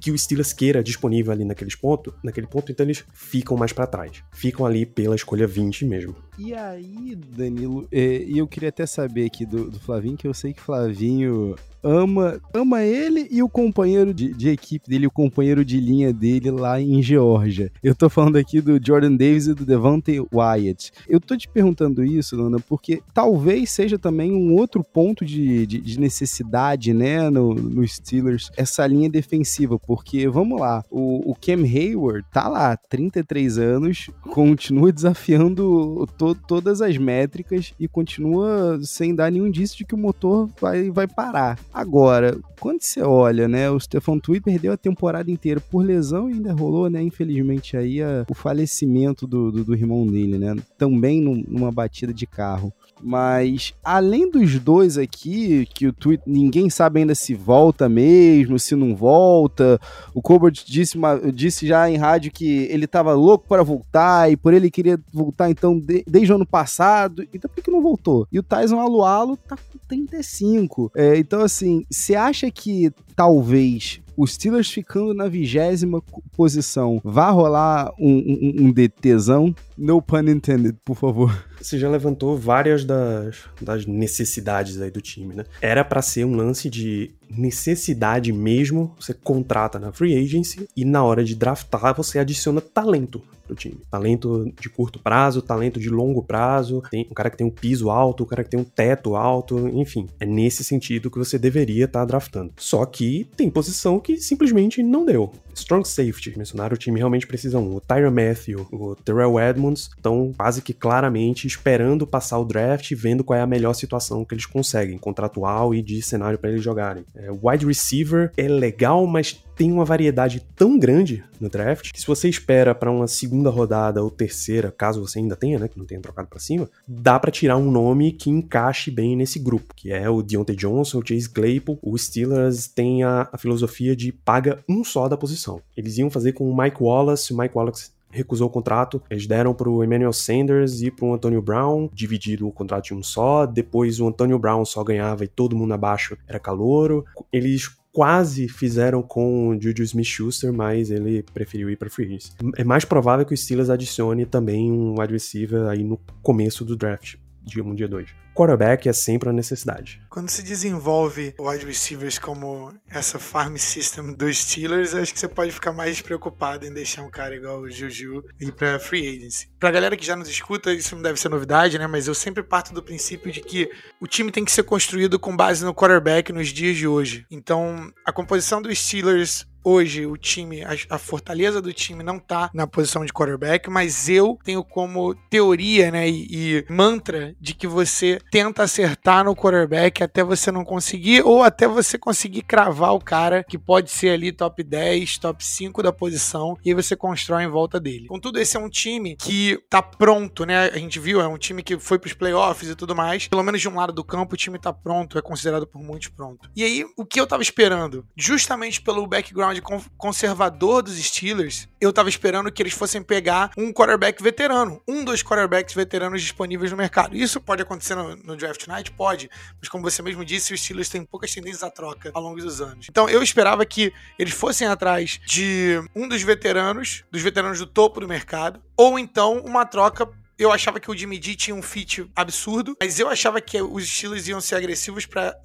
[0.00, 3.86] que o Steelers queira disponível ali naqueles pontos, naquele ponto, então eles ficam mais para
[3.86, 4.22] trás.
[4.32, 6.16] Ficam ali pela escolha 20 mesmo.
[6.36, 10.34] E aí, Danilo, é, e eu queria até saber aqui do, do Flavinho, que eu
[10.34, 15.64] sei que Flavinho ama, ama ele e o companheiro de, de, equipe dele, o companheiro
[15.64, 17.70] de linha dele lá em Geórgia.
[17.82, 20.92] Eu tô falando aqui do Jordan Davis e do Devante Wyatt.
[21.08, 25.80] Eu tô te perguntando isso, Lana, porque talvez seja também um outro ponto de, de,
[25.80, 31.62] de necessidade, né, no, no, Steelers, essa linha defensiva, porque, vamos lá, o, o Cam
[31.64, 39.30] Hayward tá lá, 33 anos, continua desafiando to, todas as métricas e continua sem dar
[39.30, 41.58] nenhum indício de que o motor vai, vai parar.
[41.72, 46.34] Agora, quando você olha, né, o Stefan Tweed perdeu a temporada inteira por lesão e
[46.34, 51.20] ainda rolou, né, infelizmente aí a, o falecimento do, do, do, irmão dele, né, também
[51.20, 52.72] num, numa batida de carro.
[53.02, 58.74] Mas além dos dois aqui, que o tweet ninguém sabe ainda se volta mesmo, se
[58.74, 59.80] não volta.
[60.14, 60.98] O Colbert disse,
[61.32, 65.50] disse já em rádio que ele estava louco para voltar e por ele queria voltar
[65.50, 67.26] então de, desde o ano passado.
[67.32, 68.28] Então por que não voltou?
[68.30, 70.92] E o Tyson Alualo tá com 35.
[70.94, 71.59] É, então assim,
[71.90, 76.02] você acha que talvez os Steelers ficando na vigésima
[76.36, 79.54] posição, vá rolar um, um, um DTzão?
[79.76, 81.49] No pun intended, por favor.
[81.60, 85.44] Você já levantou várias das, das necessidades aí do time, né?
[85.60, 91.04] Era para ser um lance de necessidade mesmo, você contrata na free agency e na
[91.04, 93.78] hora de draftar você adiciona talento pro time.
[93.90, 97.90] Talento de curto prazo, talento de longo prazo, tem um cara que tem um piso
[97.90, 100.08] alto, um cara que tem um teto alto, enfim.
[100.18, 102.52] É nesse sentido que você deveria estar tá draftando.
[102.56, 105.32] Só que tem posição que simplesmente não deu.
[105.60, 107.76] Strong safety, mencionaram o time realmente precisa um.
[107.76, 113.24] O Tyron Matthew, o Terrell Edmonds estão quase que claramente esperando passar o draft vendo
[113.24, 117.04] qual é a melhor situação que eles conseguem, contratual e de cenário para eles jogarem.
[117.14, 122.06] É, wide receiver é legal, mas tem uma variedade tão grande no draft que se
[122.06, 125.84] você espera para uma segunda rodada ou terceira, caso você ainda tenha, né, que não
[125.84, 129.92] tenha trocado para cima, dá para tirar um nome que encaixe bem nesse grupo, que
[129.92, 131.78] é o Deontay Johnson, o Chase Claypool.
[131.82, 135.60] O Steelers tem a, a filosofia de paga um só da posição.
[135.76, 139.02] Eles iam fazer com o Mike Wallace, o Mike Wallace recusou o contrato.
[139.10, 143.44] Eles deram pro Emmanuel Sanders e pro Antonio Brown, dividido o contrato em um só.
[143.44, 147.04] Depois o Antonio Brown só ganhava e todo mundo abaixo era calouro.
[147.30, 152.32] Eles quase fizeram com o Juju Smith-Schuster, mas ele preferiu ir para free agency.
[152.56, 156.76] É mais provável que o Steelers adicione também um wide receiver aí no começo do
[156.76, 157.16] draft,
[157.50, 160.00] dia 1, dia 2 quarterback é sempre uma necessidade.
[160.08, 165.52] Quando se desenvolve wide receivers como essa farm system dos Steelers, acho que você pode
[165.52, 169.48] ficar mais preocupado em deixar um cara igual o Juju ir pra free agency.
[169.58, 171.86] Pra galera que já nos escuta, isso não deve ser novidade, né?
[171.86, 175.36] Mas eu sempre parto do princípio de que o time tem que ser construído com
[175.36, 177.26] base no quarterback nos dias de hoje.
[177.30, 182.66] Então, a composição dos Steelers hoje o time, a, fortaleza do time não tá na
[182.66, 188.18] posição de quarterback, mas eu tenho como teoria, né, e, e, mantra de que você
[188.30, 193.44] tenta acertar no quarterback até você não conseguir, ou até você conseguir cravar o cara
[193.44, 197.48] que pode ser ali top 10, top 5 da posição, e aí você constrói em
[197.48, 198.06] volta dele.
[198.06, 200.66] Contudo, esse é um time que tá pronto, né?
[200.68, 203.28] A gente viu, é um time que foi pros playoffs e tudo mais.
[203.28, 206.08] Pelo menos de um lado do campo, o time tá pronto, é considerado por muitos
[206.08, 206.50] pronto.
[206.54, 208.06] E aí, o que eu tava esperando?
[208.16, 213.72] Justamente pelo background background conservador dos Steelers, eu tava esperando que eles fossem pegar um
[213.72, 217.16] quarterback veterano, um dos quarterbacks veteranos disponíveis no mercado.
[217.16, 218.92] Isso pode acontecer no, no draft night?
[218.92, 222.40] Pode, mas como você mesmo disse, os Steelers têm poucas tendências à troca ao longo
[222.40, 222.86] dos anos.
[222.88, 228.00] Então eu esperava que eles fossem atrás de um dos veteranos, dos veteranos do topo
[228.00, 230.08] do mercado, ou então uma troca
[230.40, 233.86] eu achava que o Jimmy G tinha um fit absurdo, mas eu achava que os
[233.86, 235.36] Steelers iam ser agressivos para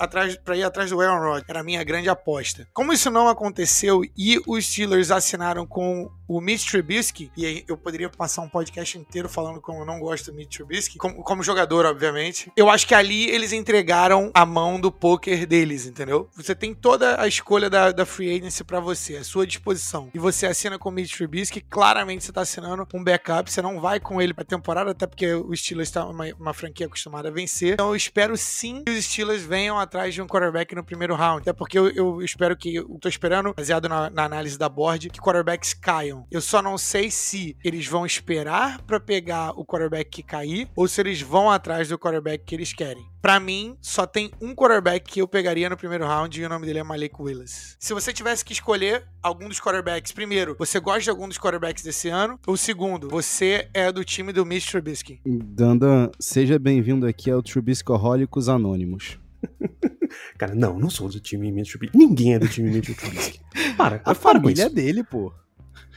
[0.56, 1.50] ir atrás do Aaron Rodgers.
[1.50, 2.68] Era a minha grande aposta.
[2.74, 7.78] Como isso não aconteceu e os Steelers assinaram com o Mitch Trubisky, e aí eu
[7.78, 11.44] poderia passar um podcast inteiro falando como eu não gosto do Mitch Trubisky, como, como
[11.44, 12.52] jogador, obviamente.
[12.56, 16.30] Eu acho que ali eles entregaram a mão do poker deles, entendeu?
[16.36, 20.10] Você tem toda a escolha da, da free agency para você, à sua disposição.
[20.14, 23.80] E você assina com o Mitch Trubisky, claramente você tá assinando um backup, você não
[23.80, 27.32] vai com ele pra temporada, até porque o Steelers tá uma, uma franquia acostumada a
[27.32, 27.74] vencer.
[27.74, 31.42] Então eu espero sim que os Steelers venham atrás de um quarterback no primeiro round.
[31.42, 35.10] Até porque eu, eu espero que, eu tô esperando, baseado na, na análise da board,
[35.10, 40.10] que quarterbacks caiam eu só não sei se eles vão esperar para pegar o quarterback
[40.10, 43.06] que cair ou se eles vão atrás do quarterback que eles querem.
[43.26, 46.68] Para mim, só tem um quarterback que eu pegaria no primeiro round e o nome
[46.68, 47.76] dele é Malik Willis.
[47.80, 51.84] Se você tivesse que escolher algum dos quarterbacks, primeiro, você gosta de algum dos quarterbacks
[51.84, 52.40] desse ano?
[52.46, 55.22] Ou segundo, você é do time do Mitch Trubisky?
[55.26, 59.18] Dandan, seja bem-vindo aqui ao Trubiscohólicos Anônimos.
[60.38, 61.98] Cara, não, não sou do time Mitch Trubisky.
[61.98, 63.40] Ninguém é do time Mitch Trubisky.
[63.76, 65.34] Para, a família é dele, pô.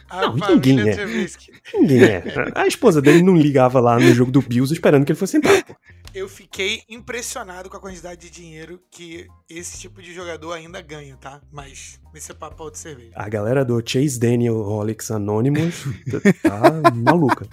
[0.09, 0.97] A não, ninguém é.
[1.75, 2.25] Ninguém é.
[2.55, 5.63] A esposa dele não ligava lá no jogo do Bills esperando que ele fosse entrar,
[5.63, 5.77] pô.
[6.15, 11.17] Eu fiquei impressionado com a quantidade de dinheiro que esse tipo de jogador ainda ganha,
[11.17, 11.41] tá?
[11.53, 13.13] Mas esse é papo outra cerveja.
[13.15, 15.85] A galera do Chase Daniel Rolex Anonymous
[16.43, 17.47] tá maluca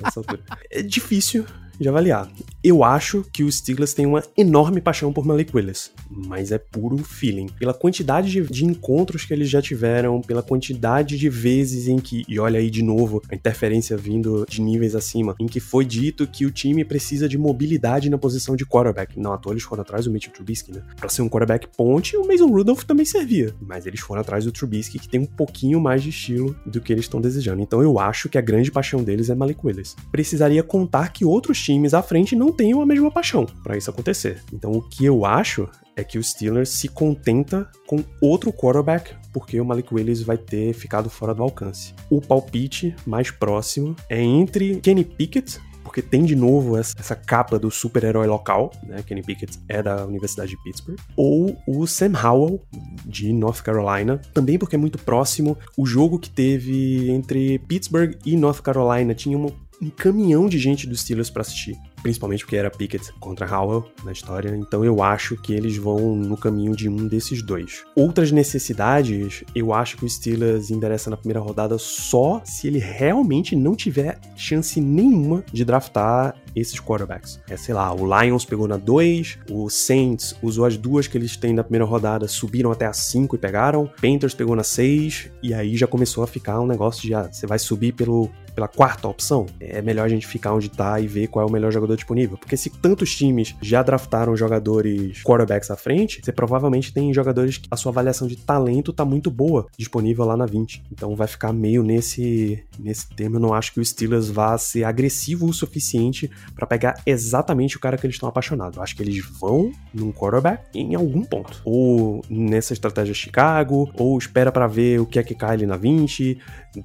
[0.00, 0.42] nessa altura.
[0.70, 1.44] É difícil
[1.82, 2.30] de avaliar.
[2.62, 6.98] Eu acho que os Steelers têm uma enorme paixão por Malik Willis, mas é puro
[6.98, 7.48] feeling.
[7.58, 12.24] Pela quantidade de, de, encontros que eles já tiveram, pela quantidade de vezes em que,
[12.28, 16.26] e olha aí de novo a interferência vindo de níveis acima, em que foi dito
[16.26, 19.18] que o time precisa de mobilidade na posição de quarterback.
[19.18, 20.82] Não, à toa eles foram atrás do Mitchell Trubisky, né?
[20.96, 24.52] Pra ser um quarterback ponte, o Mason Rudolph também servia, mas eles foram atrás do
[24.52, 27.62] Trubisky, que tem um pouquinho mais de estilo do que eles estão desejando.
[27.62, 29.96] Então eu acho que a grande paixão deles é Malik Willis.
[30.10, 34.42] Precisaria contar que outros times à frente não tenham a mesma paixão para isso acontecer.
[34.52, 39.58] Então o que eu acho é que o Steelers se contenta com outro quarterback, porque
[39.58, 41.94] o Malik Willis vai ter ficado fora do alcance.
[42.10, 45.58] O palpite mais próximo é entre Kenny Pickett,
[45.92, 49.02] porque tem de novo essa, essa capa do super-herói local, né?
[49.02, 52.62] Kenny Pickett é da Universidade de Pittsburgh, ou o Sam Howell
[53.04, 55.58] de North Carolina, também porque é muito próximo.
[55.76, 59.50] O jogo que teve entre Pittsburgh e North Carolina tinha uma
[59.82, 64.12] um caminhão de gente dos Steelers para assistir principalmente porque era Pickett contra Howell na
[64.12, 67.84] história, então eu acho que eles vão no caminho de um desses dois.
[67.94, 73.54] Outras necessidades, eu acho que o Steelers endereça na primeira rodada só se ele realmente
[73.56, 77.40] não tiver chance nenhuma de draftar esses quarterbacks.
[77.48, 81.36] É, sei lá, o Lions pegou na 2, o Saints usou as duas que eles
[81.36, 85.54] têm na primeira rodada, subiram até a 5 e pegaram, Panthers pegou na 6, e
[85.54, 89.08] aí já começou a ficar um negócio de, ah, você vai subir pelo pela quarta
[89.08, 91.96] opção, é melhor a gente ficar onde tá e ver qual é o melhor jogador
[91.96, 92.36] disponível.
[92.36, 97.68] Porque se tantos times já draftaram jogadores quarterbacks à frente, você provavelmente tem jogadores que
[97.70, 100.84] a sua avaliação de talento tá muito boa disponível lá na 20.
[100.92, 103.36] Então vai ficar meio nesse, nesse termo.
[103.36, 107.80] Eu não acho que o Steelers vá ser agressivo o suficiente para pegar exatamente o
[107.80, 108.76] cara que eles estão apaixonados.
[108.76, 111.60] Eu acho que eles vão num quarterback em algum ponto.
[111.64, 115.76] Ou nessa estratégia Chicago, ou espera para ver o que é que cai ali na
[115.76, 116.38] 20,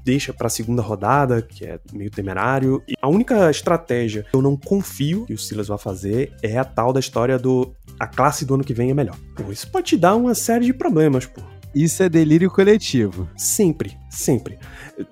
[0.04, 2.84] deixa para a segunda rodada, que é meio temerário.
[2.88, 6.66] E a única estratégia que eu não confio que o Steelers vai fazer é a
[6.66, 9.18] tal da história do a classe do ano que vem é melhor.
[9.36, 11.42] Pô, isso pode te dar uma série de problemas, pô.
[11.74, 13.30] Isso é delírio coletivo.
[13.36, 14.58] Sempre, sempre.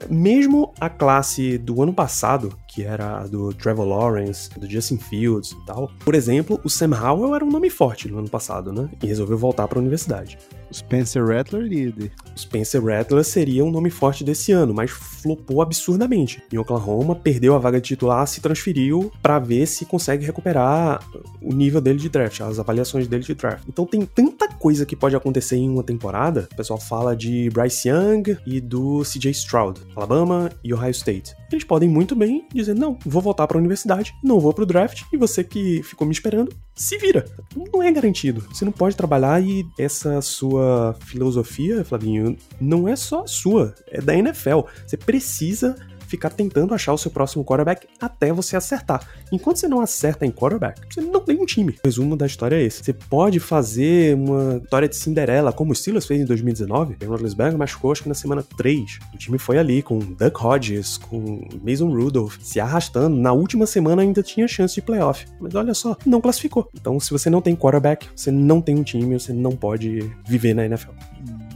[0.10, 5.66] Mesmo a classe do ano passado, que era do Trevor Lawrence, do Justin Fields e
[5.66, 5.90] tal.
[6.04, 8.90] Por exemplo, o Sam Howell era um nome forte no ano passado, né?
[9.02, 10.38] E resolveu voltar para a universidade.
[10.70, 12.12] O Spencer Rattler líder.
[12.36, 16.44] O Spencer Rattler seria um nome forte desse ano, mas flopou absurdamente.
[16.52, 21.02] Em Oklahoma, perdeu a vaga de titular, se transferiu para ver se consegue recuperar
[21.42, 23.64] o nível dele de draft, as avaliações dele de draft.
[23.70, 26.50] Então tem tanta coisa que pode acontecer em uma temporada.
[26.52, 31.34] O pessoal fala de Bryce Young e do CJ Stroud, Alabama e Ohio State.
[31.52, 35.04] Eles podem muito bem dizer: não, vou voltar para a universidade, não vou pro draft,
[35.12, 37.26] e você que ficou me esperando, se vira.
[37.56, 38.42] Não é garantido.
[38.52, 44.16] Você não pode trabalhar e essa sua filosofia, Flavinho, não é só sua, é da
[44.16, 44.62] NFL.
[44.86, 45.76] Você precisa
[46.16, 49.08] ficar tentando achar o seu próximo quarterback até você acertar.
[49.32, 51.74] Enquanto você não acerta em quarterback, você não tem um time.
[51.84, 52.84] O resumo da história é esse.
[52.84, 56.96] Você pode fazer uma história de Cinderela, como o Steelers fez em 2019.
[56.96, 59.00] Ben Roethlisberger machucou, acho que na semana 3.
[59.14, 63.16] O time foi ali com Doug Hodges, com Mason Rudolph, se arrastando.
[63.16, 65.26] Na última semana ainda tinha chance de playoff.
[65.40, 66.70] Mas olha só, não classificou.
[66.74, 70.54] Então, se você não tem quarterback, você não tem um time, você não pode viver
[70.54, 70.92] na NFL.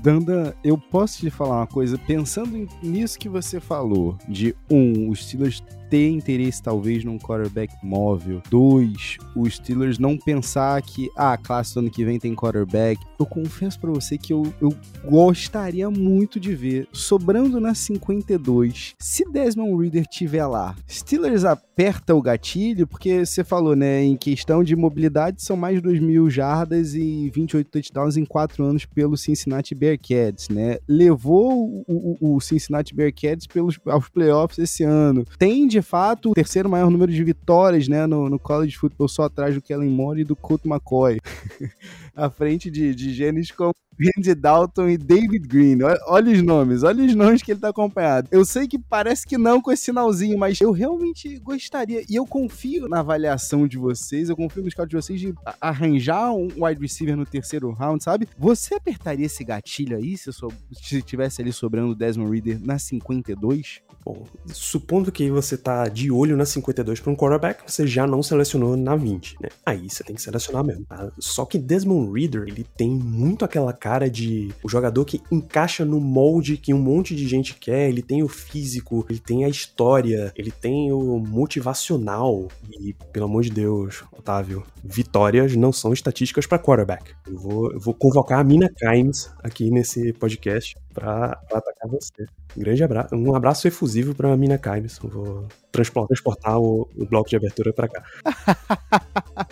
[0.01, 5.25] Danda, eu posso te falar uma coisa, pensando nisso que você falou, de um, os
[5.25, 8.41] Steelers ter interesse talvez num quarterback móvel.
[8.49, 12.99] Dois, os Steelers não pensar que ah, a classe do ano que vem tem quarterback.
[13.19, 14.73] Eu confesso para você que eu, eu
[15.04, 22.21] gostaria muito de ver, sobrando na 52, se Desmond Reader tiver lá, Steelers aperta o
[22.21, 26.93] gatilho, porque você falou, né, em questão de mobilidade são mais de 2 mil jardas
[26.93, 30.78] e 28 touchdowns em 4 anos pelo Cincinnati Bearcats, né?
[30.88, 35.25] Levou o, o, o Cincinnati Bearcats pelos, aos playoffs esse ano.
[35.38, 39.23] Tem de fato o terceiro maior número de vitórias, né, no, no college football, só
[39.23, 41.19] atrás do Kellen Moore e do Colt McCoy.
[42.15, 45.83] à frente de, de genes como Randy Dalton e David Green.
[45.83, 48.29] Olha, olha, os nomes, olha os nomes que ele tá acompanhado.
[48.31, 52.03] Eu sei que parece que não com esse sinalzinho, mas eu realmente gostaria.
[52.09, 56.31] E eu confio na avaliação de vocês, eu confio no scout de vocês de arranjar
[56.31, 58.29] um wide receiver no terceiro round, sabe?
[58.37, 62.79] Você apertaria esse gatilho aí se, so, se tivesse ali sobrando o Desmond Reader na
[62.79, 63.81] 52?
[64.05, 68.23] Bom, supondo que você tá de olho na 52 para um quarterback, você já não
[68.23, 69.49] selecionou na 20, né?
[69.65, 70.85] Aí você tem que selecionar mesmo.
[70.85, 71.11] Tá?
[71.19, 75.99] Só que Desmond Reader, ele tem muito aquela cara de o jogador que encaixa no
[75.99, 80.31] molde que um monte de gente quer, ele tem o físico, ele tem a história,
[80.35, 82.47] ele tem o motivacional
[82.79, 87.13] e, pelo amor de Deus, Otávio, vitórias não são estatísticas para quarterback.
[87.27, 92.25] Eu vou, eu vou convocar a Mina Kimes aqui nesse podcast para atacar você.
[92.55, 94.99] Um grande abraço, um abraço efusivo para Mina Kimes.
[95.01, 98.03] Vou transportar, transportar o, o bloco de abertura para cá.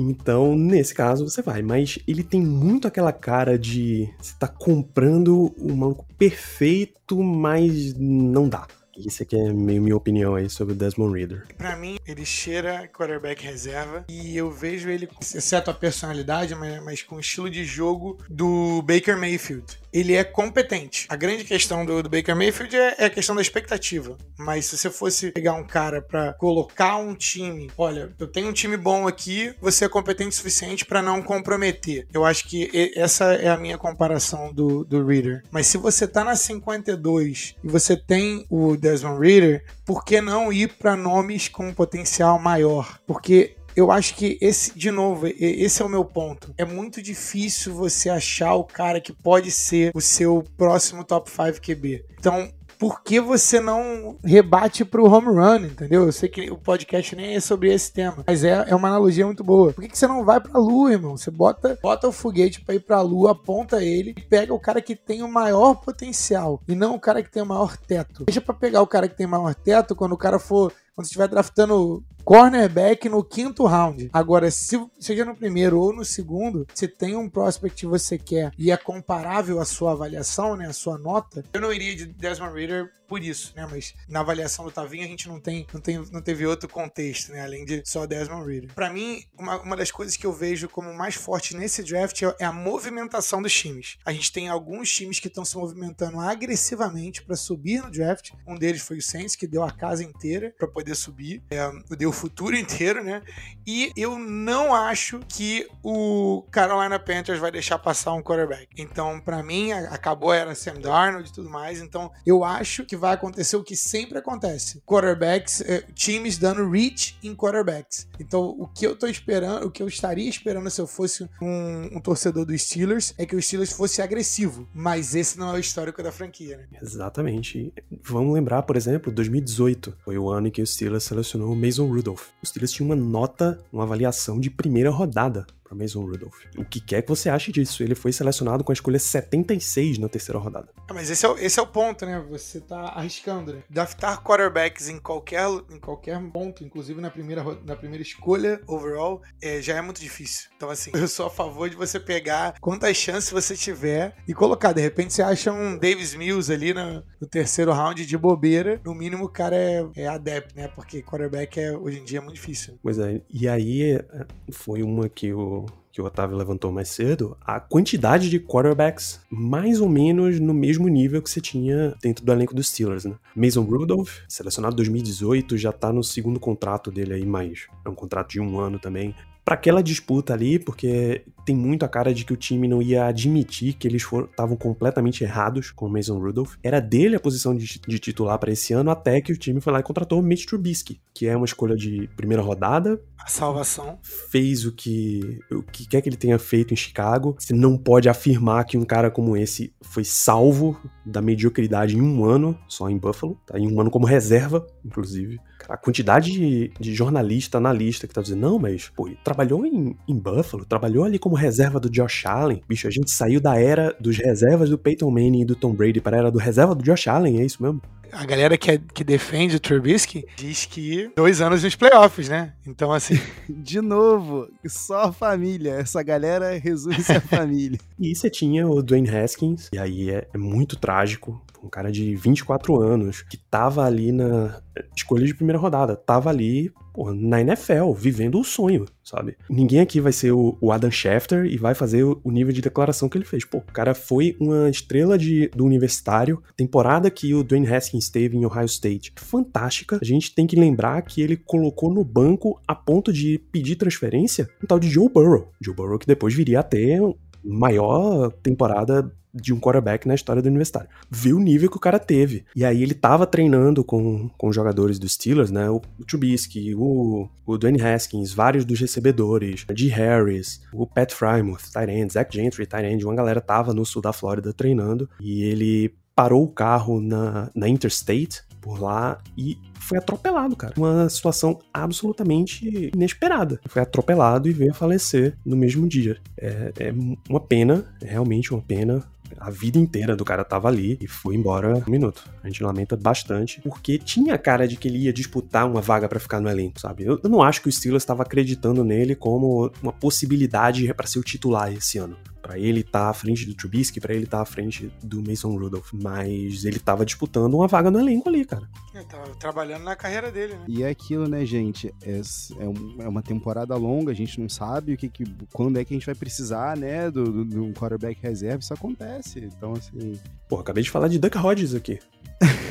[0.00, 1.60] Então, nesse caso, você vai.
[1.60, 8.48] Mas ele tem muito aquela cara de você tá comprando o manco perfeito, mas não
[8.48, 8.68] dá.
[8.98, 11.46] Isso aqui é meio minha opinião aí sobre o Desmond Reader.
[11.56, 17.02] Pra mim, ele cheira quarterback reserva e eu vejo ele, exceto a personalidade, mas, mas
[17.02, 21.06] com o estilo de jogo do Baker Mayfield ele é competente.
[21.08, 24.16] A grande questão do, do Baker Mayfield é, é, a questão da expectativa.
[24.36, 28.52] Mas se você fosse pegar um cara para colocar um time, olha, eu tenho um
[28.52, 32.06] time bom aqui, você é competente o suficiente para não comprometer.
[32.12, 35.42] Eu acho que essa é a minha comparação do, do Reader.
[35.50, 40.52] Mas se você tá na 52 e você tem o Desmond Reader, por que não
[40.52, 42.98] ir para nomes com potencial maior?
[43.06, 46.52] Porque eu acho que esse, de novo, esse é o meu ponto.
[46.58, 51.60] É muito difícil você achar o cara que pode ser o seu próximo top 5
[51.60, 52.04] QB.
[52.18, 56.04] Então, por que você não rebate pro home run, entendeu?
[56.04, 59.26] Eu sei que o podcast nem é sobre esse tema, mas é, é uma analogia
[59.26, 59.72] muito boa.
[59.72, 61.16] Por que, que você não vai pra lua, irmão?
[61.16, 64.80] Você bota, bota o foguete pra ir pra lua, aponta ele e pega o cara
[64.80, 68.24] que tem o maior potencial e não o cara que tem o maior teto.
[68.24, 71.06] Deixa pra pegar o cara que tem o maior teto quando o cara for quando
[71.06, 74.10] você estiver draftando cornerback no quinto round.
[74.12, 78.52] Agora, se seja no primeiro ou no segundo, se tem um prospect que você quer
[78.58, 82.52] e é comparável à sua avaliação, né, a sua nota, eu não iria de Desmond
[82.52, 83.66] Reader por isso, né?
[83.68, 87.32] Mas na avaliação do Tavinho a gente não tem, não tem, não teve outro contexto,
[87.32, 87.40] né?
[87.40, 88.74] Além de só Desmond Reader.
[88.74, 92.36] Para mim, uma, uma das coisas que eu vejo como mais forte nesse draft é,
[92.38, 93.96] é a movimentação dos times.
[94.04, 98.32] A gente tem alguns times que estão se movimentando agressivamente para subir no draft.
[98.46, 101.42] Um deles foi o Saints, que deu a casa inteira para poder subir.
[101.50, 103.22] É, deu futuro inteiro, né?
[103.70, 108.66] E eu não acho que o Carolina Panthers vai deixar passar um quarterback.
[108.78, 111.82] Então, para mim, acabou era Sam Darnold e tudo mais.
[111.82, 117.18] Então, eu acho que vai acontecer o que sempre acontece: quarterbacks, eh, times dando reach
[117.22, 118.08] em quarterbacks.
[118.18, 121.96] Então, o que eu tô esperando, o que eu estaria esperando se eu fosse um,
[121.96, 124.66] um torcedor dos Steelers é que o Steelers fosse agressivo.
[124.72, 126.78] Mas esse não é o histórico da franquia, né?
[126.80, 127.70] Exatamente.
[128.02, 131.86] Vamos lembrar, por exemplo, 2018 foi o ano em que o Steelers selecionou o Mason
[131.98, 132.28] Rudolph.
[132.42, 136.44] O Steelers tinha uma nota, uma avaliação de primeira rodada para Mason Rudolph.
[136.56, 137.82] O que quer que você ache disso?
[137.82, 140.68] Ele foi selecionado com a escolha 76 na terceira rodada.
[140.88, 142.24] Ah, mas esse é, o, esse é o ponto, né?
[142.30, 143.62] Você tá arriscando, né?
[143.68, 149.60] Draftar quarterbacks em qualquer, em qualquer ponto, inclusive na primeira, na primeira escolha overall, é,
[149.60, 150.48] já é muito difícil.
[150.56, 154.72] Então, assim, eu sou a favor de você pegar quantas chances você tiver e colocar.
[154.72, 158.80] De repente, você acha um Davis Mills ali no, no terceiro round de bobeira.
[158.84, 160.68] No mínimo, o cara é, é adepto, né?
[160.68, 162.78] Porque quarterback é, hoje em dia é muito difícil.
[162.82, 163.20] Pois é.
[163.28, 164.04] E aí, é,
[164.50, 165.57] foi uma que o
[165.92, 170.86] que o Otávio levantou mais cedo, a quantidade de quarterbacks mais ou menos no mesmo
[170.86, 173.16] nível que você tinha dentro do elenco dos Steelers, né?
[173.34, 177.94] Mason Rudolph, selecionado em 2018, já tá no segundo contrato dele aí, mas é um
[177.94, 179.14] contrato de um ano também
[179.48, 183.06] para aquela disputa ali, porque tem muito a cara de que o time não ia
[183.06, 186.56] admitir que eles estavam completamente errados com o Mason Rudolph.
[186.62, 189.72] Era dele a posição de, de titular para esse ano, até que o time foi
[189.72, 193.00] lá e contratou o Mitch Trubisky, que é uma escolha de primeira rodada.
[193.18, 193.98] A salvação.
[194.02, 197.34] Fez o que, o que quer que ele tenha feito em Chicago.
[197.38, 202.22] Você não pode afirmar que um cara como esse foi salvo da mediocridade em um
[202.22, 203.58] ano, só em Buffalo, tá?
[203.58, 205.40] em um ano como reserva, inclusive.
[205.68, 210.18] A quantidade de, de jornalista, analista que tá dizendo, não, mas, pô, trabalhou em, em
[210.18, 212.62] Buffalo, trabalhou ali como reserva do Josh Allen.
[212.68, 216.00] Bicho, a gente saiu da era dos reservas do Peyton Manning e do Tom Brady
[216.00, 217.82] para a era do reserva do Josh Allen, é isso mesmo?
[218.12, 222.54] a galera que, é, que defende o Trubisky diz que dois anos nos playoffs, né?
[222.66, 223.18] Então, assim.
[223.48, 225.72] De novo, só a família.
[225.74, 227.78] Essa galera resume-se a família.
[227.98, 231.42] e você tinha o Dwayne Haskins, e aí é, é muito trágico.
[231.62, 234.60] Um cara de 24 anos que tava ali na
[234.96, 239.36] escolha de primeira rodada, tava ali porra, na NFL, vivendo o sonho, sabe?
[239.48, 242.60] Ninguém aqui vai ser o, o Adam Schefter e vai fazer o, o, nível de
[242.60, 243.44] declaração que ele fez.
[243.44, 248.36] Pô, o cara foi uma estrela de, do universitário, temporada que o Dwayne Haskins teve
[248.36, 249.98] em Ohio State, fantástica.
[250.02, 254.48] A gente tem que lembrar que ele colocou no banco a ponto de pedir transferência
[254.62, 255.52] um tal de Joe Burrow.
[255.60, 257.00] Joe Burrow que depois viria a ter
[257.44, 260.88] maior temporada de um quarterback na história do universitário.
[261.10, 262.44] Viu o nível que o cara teve.
[262.54, 265.70] E aí ele tava treinando com, com jogadores dos Steelers, né?
[265.70, 269.88] O, o Trubisky, o, o Dwayne Haskins, vários dos recebedores, G.
[269.88, 274.52] Harris, o Pat Frymouth, Tyrande, Zach Gentry, Tyrande, uma galera tava no sul da Flórida
[274.52, 279.56] treinando e ele parou o carro na, na Interstate por lá e
[279.88, 280.74] foi atropelado, cara.
[280.76, 283.60] Uma situação absolutamente inesperada.
[283.66, 286.18] Foi atropelado e veio a falecer no mesmo dia.
[286.36, 286.94] É, é
[287.28, 289.02] uma pena, é realmente uma pena
[289.38, 292.24] a vida inteira do cara tava ali e foi embora um minuto.
[292.42, 296.20] A gente lamenta bastante, porque tinha cara de que ele ia disputar uma vaga para
[296.20, 297.04] ficar no elenco, sabe?
[297.04, 301.18] Eu, eu, não acho que o Steelers estava acreditando nele como uma possibilidade para ser
[301.18, 304.38] o titular esse ano para ele estar tá à frente do Trubisky, para ele estar
[304.38, 308.44] tá à frente do Mason Rudolph, mas ele tava disputando uma vaga no elenco ali,
[308.44, 308.68] cara.
[308.94, 310.64] Ele tava trabalhando na carreira dele, né?
[310.68, 311.92] E é aquilo, né, gente?
[312.02, 312.20] É,
[312.58, 315.84] é, um, é, uma temporada longa, a gente não sabe o que, que quando é
[315.84, 319.40] que a gente vai precisar, né, do, do, do um quarterback reserva, isso acontece.
[319.40, 320.18] Então, assim...
[320.48, 321.98] Pô, acabei de falar de Duck Hodges aqui.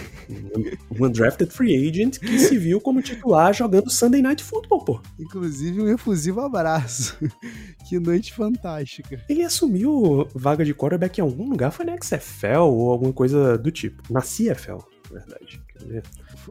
[0.92, 5.02] um undrafted free agent que se viu como titular jogando Sunday Night Football, pô.
[5.20, 7.18] Inclusive um efusivo abraço.
[7.88, 9.22] que noite fantástica.
[9.30, 13.72] Ele assumiu vaga de quarterback em algum lugar, foi na XFL ou alguma coisa do
[13.72, 14.04] tipo.
[14.12, 14.78] Na CFL,
[15.12, 15.62] na verdade.
[15.68, 16.04] Quer ver?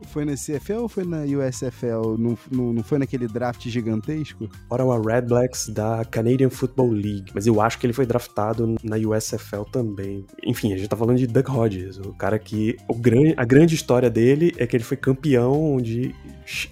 [0.09, 2.17] Foi na CFL ou foi na USFL?
[2.19, 4.49] Não, não, não foi naquele draft gigantesco?
[4.71, 7.33] Ottawa Red Blacks da Canadian Football League.
[7.35, 10.25] Mas eu acho que ele foi draftado na USFL também.
[10.45, 12.77] Enfim, a gente tá falando de Doug Hodges, o cara que.
[12.89, 16.15] O gran, a grande história dele é que ele foi campeão de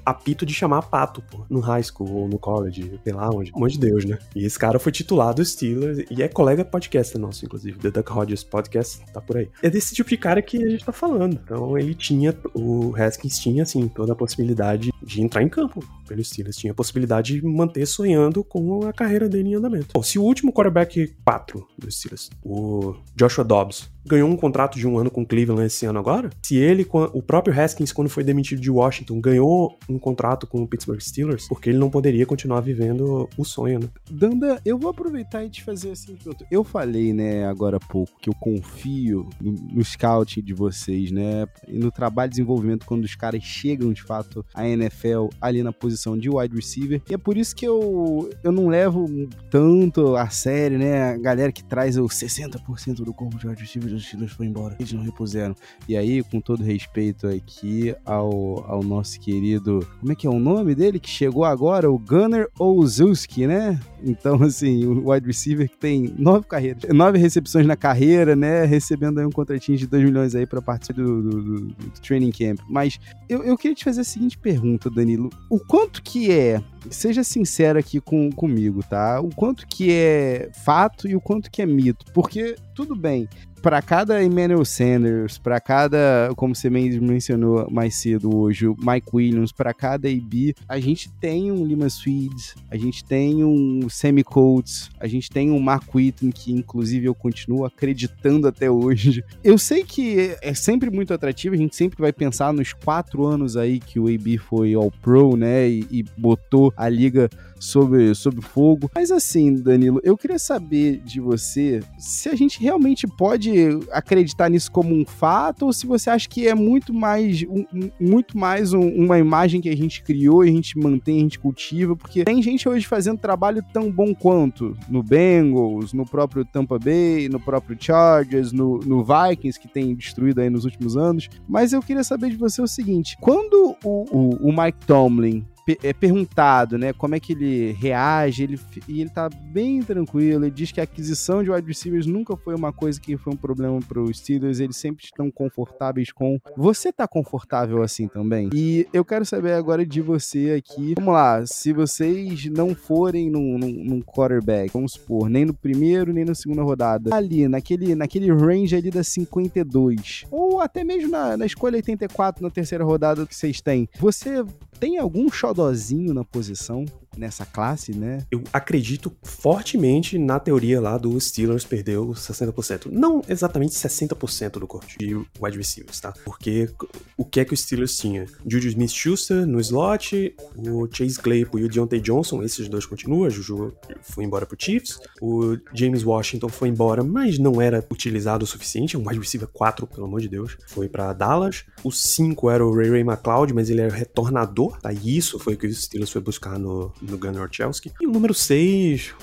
[0.05, 3.53] apito de chamar pato, pô, no high school ou no college, sei lá onde.
[3.53, 4.19] Monte de Deus, né?
[4.35, 7.79] E esse cara foi titular do Steelers e é colega podcast nosso, inclusive.
[7.79, 9.49] The Duck Hodges Podcast, tá por aí.
[9.63, 11.39] É desse tipo de cara que a gente tá falando.
[11.43, 16.23] Então ele tinha o Haskins tinha, assim, toda a possibilidade de entrar em campo pelo
[16.25, 16.57] Steelers.
[16.57, 19.89] Tinha a possibilidade de manter sonhando com a carreira dele em andamento.
[19.95, 24.87] Bom, se o último quarterback 4 do Steelers, o Joshua Dobbs, ganhou um contrato de
[24.87, 28.61] um ano com Cleveland esse ano agora, se ele, o próprio Haskins, quando foi demitido
[28.61, 33.29] de Washington, ganhou um contrato com o Pittsburgh Steelers, porque ele não poderia continuar vivendo
[33.37, 33.89] o sonho, né?
[34.11, 36.17] Danda, eu vou aproveitar e te fazer assim,
[36.51, 41.47] eu falei, né, agora há pouco, que eu confio no, no scout de vocês, né,
[41.69, 45.63] e no trabalho de desenvolvimento quando os caras chegam, de fato, à NFL NFL ali
[45.63, 47.03] na posição de wide receiver.
[47.09, 49.07] E é por isso que eu, eu não levo
[49.51, 51.13] tanto a sério, né?
[51.13, 54.77] A galera que traz o 60% do corpo de wide receiver dos Steelers foi embora.
[54.79, 55.55] Eles não repuseram.
[55.89, 59.87] E aí, com todo respeito aqui ao, ao nosso querido.
[60.01, 60.99] Como é que é o nome dele?
[60.99, 61.91] Que chegou agora?
[61.91, 63.81] O Gunner Olszewski, né?
[64.03, 68.65] Então, assim, o wide receiver que tem nove carreiras, nove recepções na carreira, né?
[68.65, 72.31] Recebendo aí um contratinho de 2 milhões aí para participar do, do, do, do, training
[72.31, 72.61] camp.
[72.69, 75.31] Mas eu, eu queria te fazer a seguinte pergunta, Danilo.
[75.49, 79.21] O quanto que é, seja sincero aqui com, comigo, tá?
[79.21, 82.05] O quanto que é fato e o quanto que é mito?
[82.13, 83.29] Porque, tudo bem,
[83.65, 89.73] para cada Emmanuel Sanders, para cada, como você mencionou mais cedo hoje, Mike Williams, para
[89.73, 95.07] cada AB, a gente tem um Lima Swedes, a gente tem um Sammy Coates, a
[95.07, 99.25] gente tem um Mark Whitten, que inclusive eu continuo acreditando até hoje.
[99.43, 103.57] Eu sei que é sempre muito atrativo, a gente sempre vai pensar nos quatro anos
[103.57, 108.43] aí que o AB foi All Pro, né, e, e botou a liga sobre, sobre
[108.43, 108.91] fogo.
[108.95, 113.54] Mas assim, Danilo, eu queria saber de você se a gente realmente pode
[113.91, 117.65] acreditar nisso como um fato ou se você acha que é muito mais, um,
[118.01, 121.97] muito mais um, uma imagem que a gente criou a gente mantém, a gente cultiva,
[121.97, 127.29] porque tem gente hoje fazendo trabalho tão bom quanto no Bengals, no próprio Tampa Bay,
[127.29, 131.29] no próprio Chargers, no, no Vikings, que tem destruído aí nos últimos anos.
[131.49, 135.45] Mas eu queria saber de você o seguinte: quando o, o, o Mike Tomlin
[135.83, 140.51] é perguntado, né, como é que ele reage, ele, e ele tá bem tranquilo, ele
[140.51, 143.81] diz que a aquisição de wide receivers nunca foi uma coisa que foi um problema
[143.81, 146.39] para os Steelers, eles sempre estão confortáveis com.
[146.57, 148.51] Você tá confortável assim também?
[148.53, 153.59] E eu quero saber agora de você aqui, vamos lá, se vocês não forem num,
[153.59, 158.31] num, num quarterback, vamos supor, nem no primeiro, nem na segunda rodada, ali, naquele, naquele
[158.33, 163.35] range ali da 52, ou até mesmo na, na escolha 84, na terceira rodada que
[163.35, 164.45] vocês têm, você
[164.79, 166.85] tem algum xodozinho na posição?
[167.17, 168.25] Nessa classe, né?
[168.31, 172.87] Eu acredito fortemente na teoria lá do Steelers perdeu 60%.
[172.91, 176.13] Não exatamente 60% do corte de wide receivers, tá?
[176.25, 176.71] Porque
[177.17, 178.27] o que é que o Steelers tinha?
[178.47, 183.73] Juju Smith-Schuster no slot, o Chase Claypool e o Deontay Johnson, esses dois continuam, Juju
[184.03, 188.97] foi embora pro Chiefs, o James Washington foi embora, mas não era utilizado o suficiente,
[188.97, 191.65] um wide receiver 4, pelo amor de Deus, foi para Dallas.
[191.83, 194.93] O 5 era o Ray Ray McLeod, mas ele era retornador, tá?
[194.93, 197.93] E isso foi o que o Steelers foi buscar no, no Gunnar Chelsea.
[198.01, 199.15] E o número 6,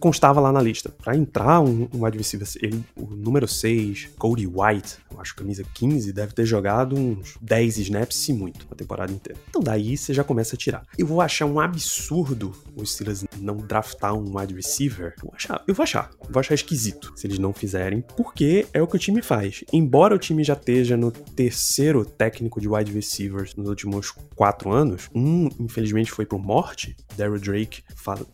[0.00, 0.90] constava lá na lista.
[0.90, 2.18] Para entrar um, um wide
[2.60, 7.78] ele, o número 6, Cody White, eu acho camisa 15, deve ter jogado uns 10
[7.78, 9.38] snaps, se muito, a temporada inteira.
[9.48, 10.82] Então daí você já começa a tirar.
[10.96, 15.14] Eu vou achar um absurdo os Steelers não draftar um wide receiver.
[15.18, 18.82] Eu vou achar, eu vou achar, vou achar esquisito se eles não fizerem, porque é
[18.82, 19.64] o que o time faz.
[19.72, 25.08] Embora o time já esteja no terceiro técnico de wide receivers nos últimos quatro anos,
[25.14, 27.82] um infelizmente foi por morte, Daryl Drake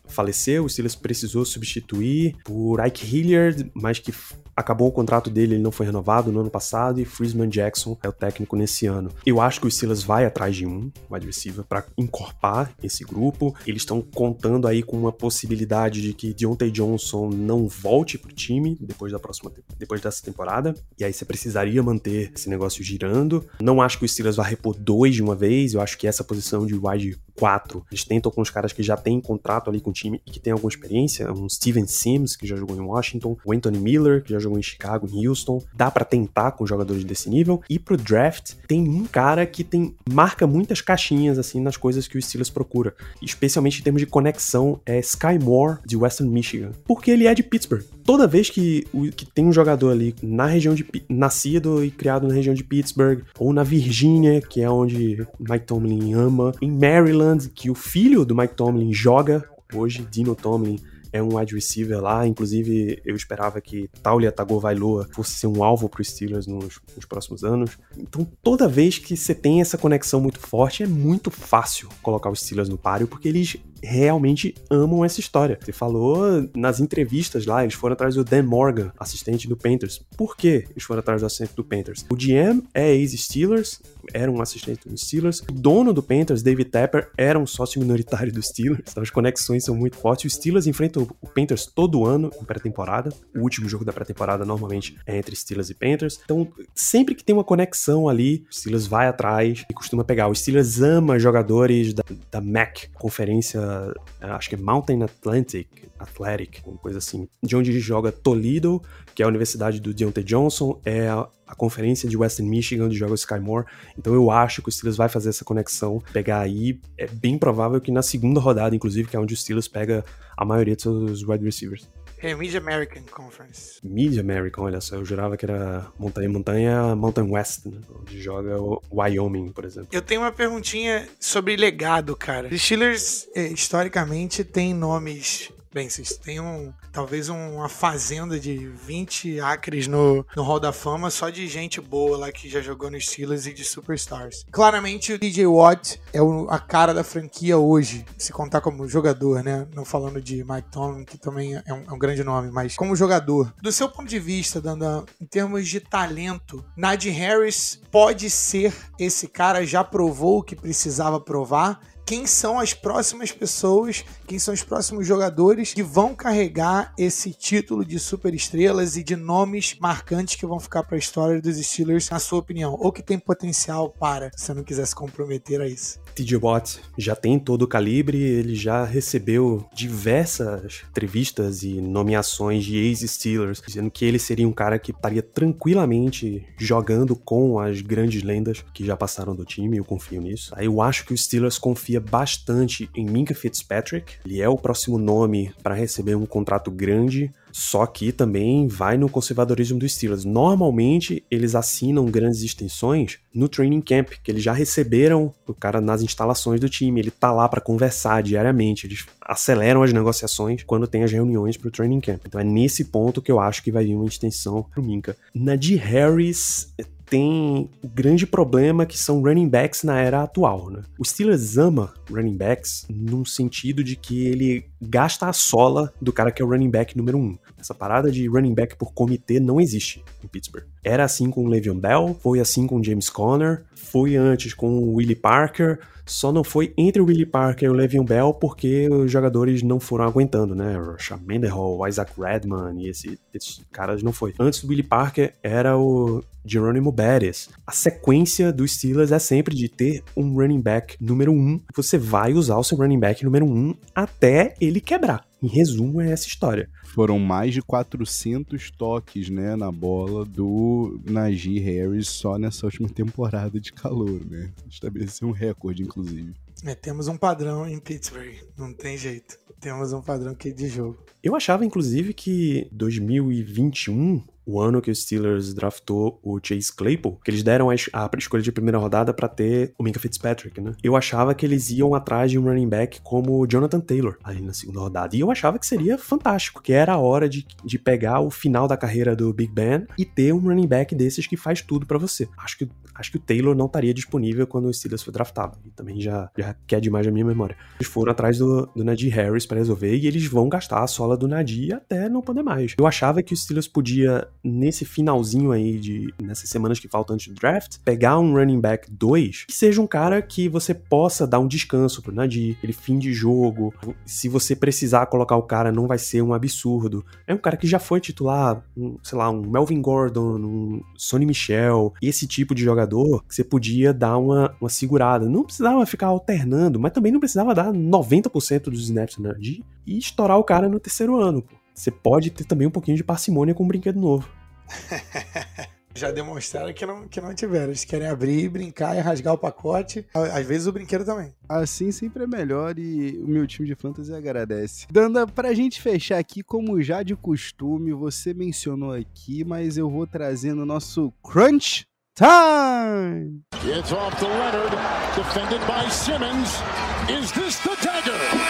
[0.06, 0.68] faleceu, o
[1.00, 4.12] precisou precisou substituir por Ike Hilliard, mas que
[4.56, 8.08] acabou o contrato dele, ele não foi renovado no ano passado e Frisman Jackson é
[8.08, 9.10] o técnico nesse ano.
[9.26, 13.54] Eu acho que o Silas vai atrás de um wide receiver para encorpar esse grupo.
[13.66, 18.76] Eles estão contando aí com uma possibilidade de que Deontay Johnson não volte pro time
[18.80, 20.74] depois da próxima depois dessa temporada.
[20.98, 23.44] E aí você precisaria manter esse negócio girando.
[23.60, 25.74] Não acho que o Steelers vá repor dois de uma vez.
[25.74, 28.96] Eu acho que essa posição de wide 4, eles tentam com os caras que já
[28.96, 31.30] têm contrato ali com o time e que tem alguma experiência.
[31.32, 34.62] Um Steven Sims, que já jogou em Washington, o Anthony Miller, que já jogou em
[34.62, 35.62] Chicago, em Houston.
[35.74, 37.62] Dá para tentar com jogadores desse nível.
[37.68, 42.16] E pro draft, tem um cara que tem marca muitas caixinhas assim nas coisas que
[42.16, 47.10] o Steelers procura, especialmente em termos de conexão, é Sky Moore de Western Michigan, porque
[47.10, 47.84] ele é de Pittsburgh.
[48.04, 52.34] Toda vez que, que tem um jogador ali na região de nascido e criado na
[52.34, 57.70] região de Pittsburgh ou na Virgínia, que é onde Mike Tomlin ama, em Maryland, que
[57.70, 60.78] o filho do Mike Tomlin joga hoje, Dino Tomlin
[61.14, 62.26] é um wide receiver lá.
[62.26, 67.04] Inclusive, eu esperava que Taulia Tagovailoa fosse ser um alvo para os Steelers nos, nos,
[67.04, 67.78] próximos anos.
[67.96, 72.40] Então, toda vez que você tem essa conexão muito forte, é muito fácil colocar os
[72.40, 75.58] Steelers no páreo, porque eles realmente amam essa história.
[75.60, 80.00] Você falou nas entrevistas lá, eles foram atrás do Dan Morgan, assistente do Panthers.
[80.16, 82.04] Por que eles foram atrás do assistente do Panthers?
[82.10, 83.80] O GM é ex-Steelers,
[84.12, 85.40] era um assistente dos Steelers.
[85.40, 88.82] O dono do Panthers, David Tepper, era um sócio minoritário dos Steelers.
[88.90, 90.32] Então as conexões são muito fortes.
[90.32, 93.10] Os Steelers enfrentam o Panthers todo ano em pré-temporada.
[93.34, 96.20] O último jogo da pré-temporada normalmente é entre Steelers e Panthers.
[96.24, 100.28] Então, sempre que tem uma conexão ali, o Steelers vai atrás e costuma pegar.
[100.28, 105.68] O Steelers ama jogadores da, da MAC, Conferência escola, acho que é Mountain Atlantic,
[105.98, 108.82] Athletic, uma coisa assim, de onde joga Toledo,
[109.14, 112.96] que é a universidade do Deontay Johnson, é a, a conferência de Western Michigan, onde
[112.96, 113.66] joga o Sky Moore.
[113.98, 117.80] Então eu acho que o Steelers vai fazer essa conexão, pegar aí, é bem provável
[117.80, 120.04] que na segunda rodada, inclusive, que é onde o Steelers pega
[120.36, 121.88] a maioria de seus wide receivers.
[122.24, 123.78] É Mid American Conference.
[123.84, 127.78] Mid American, olha só, eu jurava que era montanha montanha Mountain West, né?
[128.00, 129.90] onde joga o Wyoming, por exemplo.
[129.92, 132.48] Eu tenho uma perguntinha sobre legado, cara.
[132.50, 139.40] Os Steelers, eh, historicamente, têm nomes Bem, vocês têm um, talvez uma fazenda de 20
[139.40, 143.06] acres no, no Hall da Fama só de gente boa lá que já jogou nos
[143.06, 144.46] Steelers e de superstars.
[144.52, 149.42] Claramente o DJ Watt é o, a cara da franquia hoje, se contar como jogador,
[149.42, 149.66] né?
[149.74, 152.94] Não falando de Mike Tomlin, que também é um, é um grande nome, mas como
[152.94, 153.52] jogador.
[153.60, 159.26] Do seu ponto de vista, Danda, em termos de talento, Najee Harris pode ser esse
[159.26, 164.62] cara, já provou o que precisava provar quem são as próximas pessoas, quem são os
[164.62, 170.60] próximos jogadores que vão carregar esse título de superestrelas e de nomes marcantes que vão
[170.60, 174.46] ficar para a história dos Steelers, na sua opinião, ou que tem potencial para, se
[174.46, 175.98] você não quiser se comprometer a isso.
[176.14, 182.76] TJ Watt já tem todo o calibre, ele já recebeu diversas entrevistas e nomeações de
[182.76, 188.64] ex-Steelers, dizendo que ele seria um cara que estaria tranquilamente jogando com as grandes lendas
[188.72, 190.52] que já passaram do time, eu confio nisso.
[190.54, 191.58] Aí eu acho que os Steelers
[191.94, 197.30] confia bastante em Minka Fitzpatrick, ele é o próximo nome para receber um contrato grande,
[197.52, 200.24] só que também vai no conservadorismo dos Steelers.
[200.24, 206.02] Normalmente eles assinam grandes extensões no training camp, que eles já receberam o cara nas
[206.02, 211.04] instalações do time, ele tá lá para conversar diariamente, eles aceleram as negociações quando tem
[211.04, 212.22] as reuniões pro training camp.
[212.26, 215.16] Então é nesse ponto que eu acho que vai vir uma extensão pro Minka.
[215.34, 216.72] Na de Harris
[217.14, 220.82] tem o grande problema que são running backs na era atual, né?
[220.98, 226.30] O Steelers ama running backs num sentido de que ele gasta a sola do cara
[226.30, 227.36] que é o running back número um.
[227.58, 230.64] Essa parada de running back por comitê não existe em Pittsburgh.
[230.82, 234.78] Era assim com o Le'Veon Bell, foi assim com o James Conner, foi antes com
[234.78, 238.88] o Willie Parker, só não foi entre o Willie Parker e o Le'Veon Bell porque
[238.90, 240.76] os jogadores não foram aguentando, né?
[240.76, 244.34] Rashad Mendenhall, Isaac Redman e esse, esses caras não foi.
[244.38, 247.48] Antes do Willie Parker era o Geronimo Bettis.
[247.66, 251.58] A sequência dos Steelers é sempre de ter um running back número um.
[251.74, 255.26] Você vai usar o seu running back número um até ele quebrar.
[255.42, 256.70] Em resumo, é essa história.
[256.84, 263.60] Foram mais de 400 toques, né, na bola do Najee Harris só nessa última temporada
[263.60, 264.50] de calor, né?
[264.68, 266.34] Estabeleceu um recorde, inclusive.
[266.64, 269.38] É, temos um padrão em Pittsburgh, não tem jeito.
[269.60, 270.98] Temos um padrão aqui de jogo.
[271.22, 277.30] Eu achava, inclusive, que 2021 o ano que o Steelers draftou o Chase Claypool, que
[277.30, 280.72] eles deram a, escolha de primeira rodada para ter o Minka Fitzpatrick, né?
[280.82, 284.40] Eu achava que eles iam atrás de um running back como o Jonathan Taylor ali
[284.40, 285.16] na segunda rodada.
[285.16, 288.68] E eu achava que seria fantástico, que era a hora de, de pegar o final
[288.68, 291.98] da carreira do Big Ben e ter um running back desses que faz tudo para
[291.98, 292.28] você.
[292.38, 295.58] Acho que, acho que o Taylor não estaria disponível quando o Steelers foi draftado.
[295.64, 297.56] E também já, já quer demais a minha memória.
[297.78, 301.16] Eles foram atrás do, do Najee Harris para resolver e eles vão gastar a sola
[301.16, 302.74] do Najee até não poder mais.
[302.78, 307.28] Eu achava que o Steelers podia nesse finalzinho aí de nessas semanas que faltam antes
[307.28, 311.38] do draft, pegar um running back 2 que seja um cara que você possa dar
[311.38, 313.72] um descanso pro Nadir, ele fim de jogo,
[314.04, 317.04] se você precisar colocar o cara não vai ser um absurdo.
[317.26, 321.26] É um cara que já foi titular, um, sei lá, um Melvin Gordon, um Sonny
[321.26, 325.28] Michel, esse tipo de jogador que você podia dar uma, uma segurada.
[325.28, 329.98] Não precisava ficar alternando, mas também não precisava dar 90% dos snaps no Nadir e
[329.98, 331.42] estourar o cara no terceiro ano.
[331.42, 331.63] Pô.
[331.74, 334.28] Você pode ter também um pouquinho de parcimônia com um brinquedo novo.
[335.96, 337.66] Já demonstraram que não, que não tiveram.
[337.66, 340.04] Eles querem abrir, brincar e rasgar o pacote.
[340.12, 341.32] Às vezes o brinquedo também.
[341.48, 344.86] Assim sempre é melhor e o meu time de fantasy agradece.
[344.90, 350.04] Danda, pra gente fechar aqui, como já de costume, você mencionou aqui, mas eu vou
[350.04, 353.42] trazendo o nosso Crunch Time!
[353.64, 354.70] It's off to Leonard,
[355.16, 356.60] defended by Simmons.
[357.08, 358.43] Is this the dagger?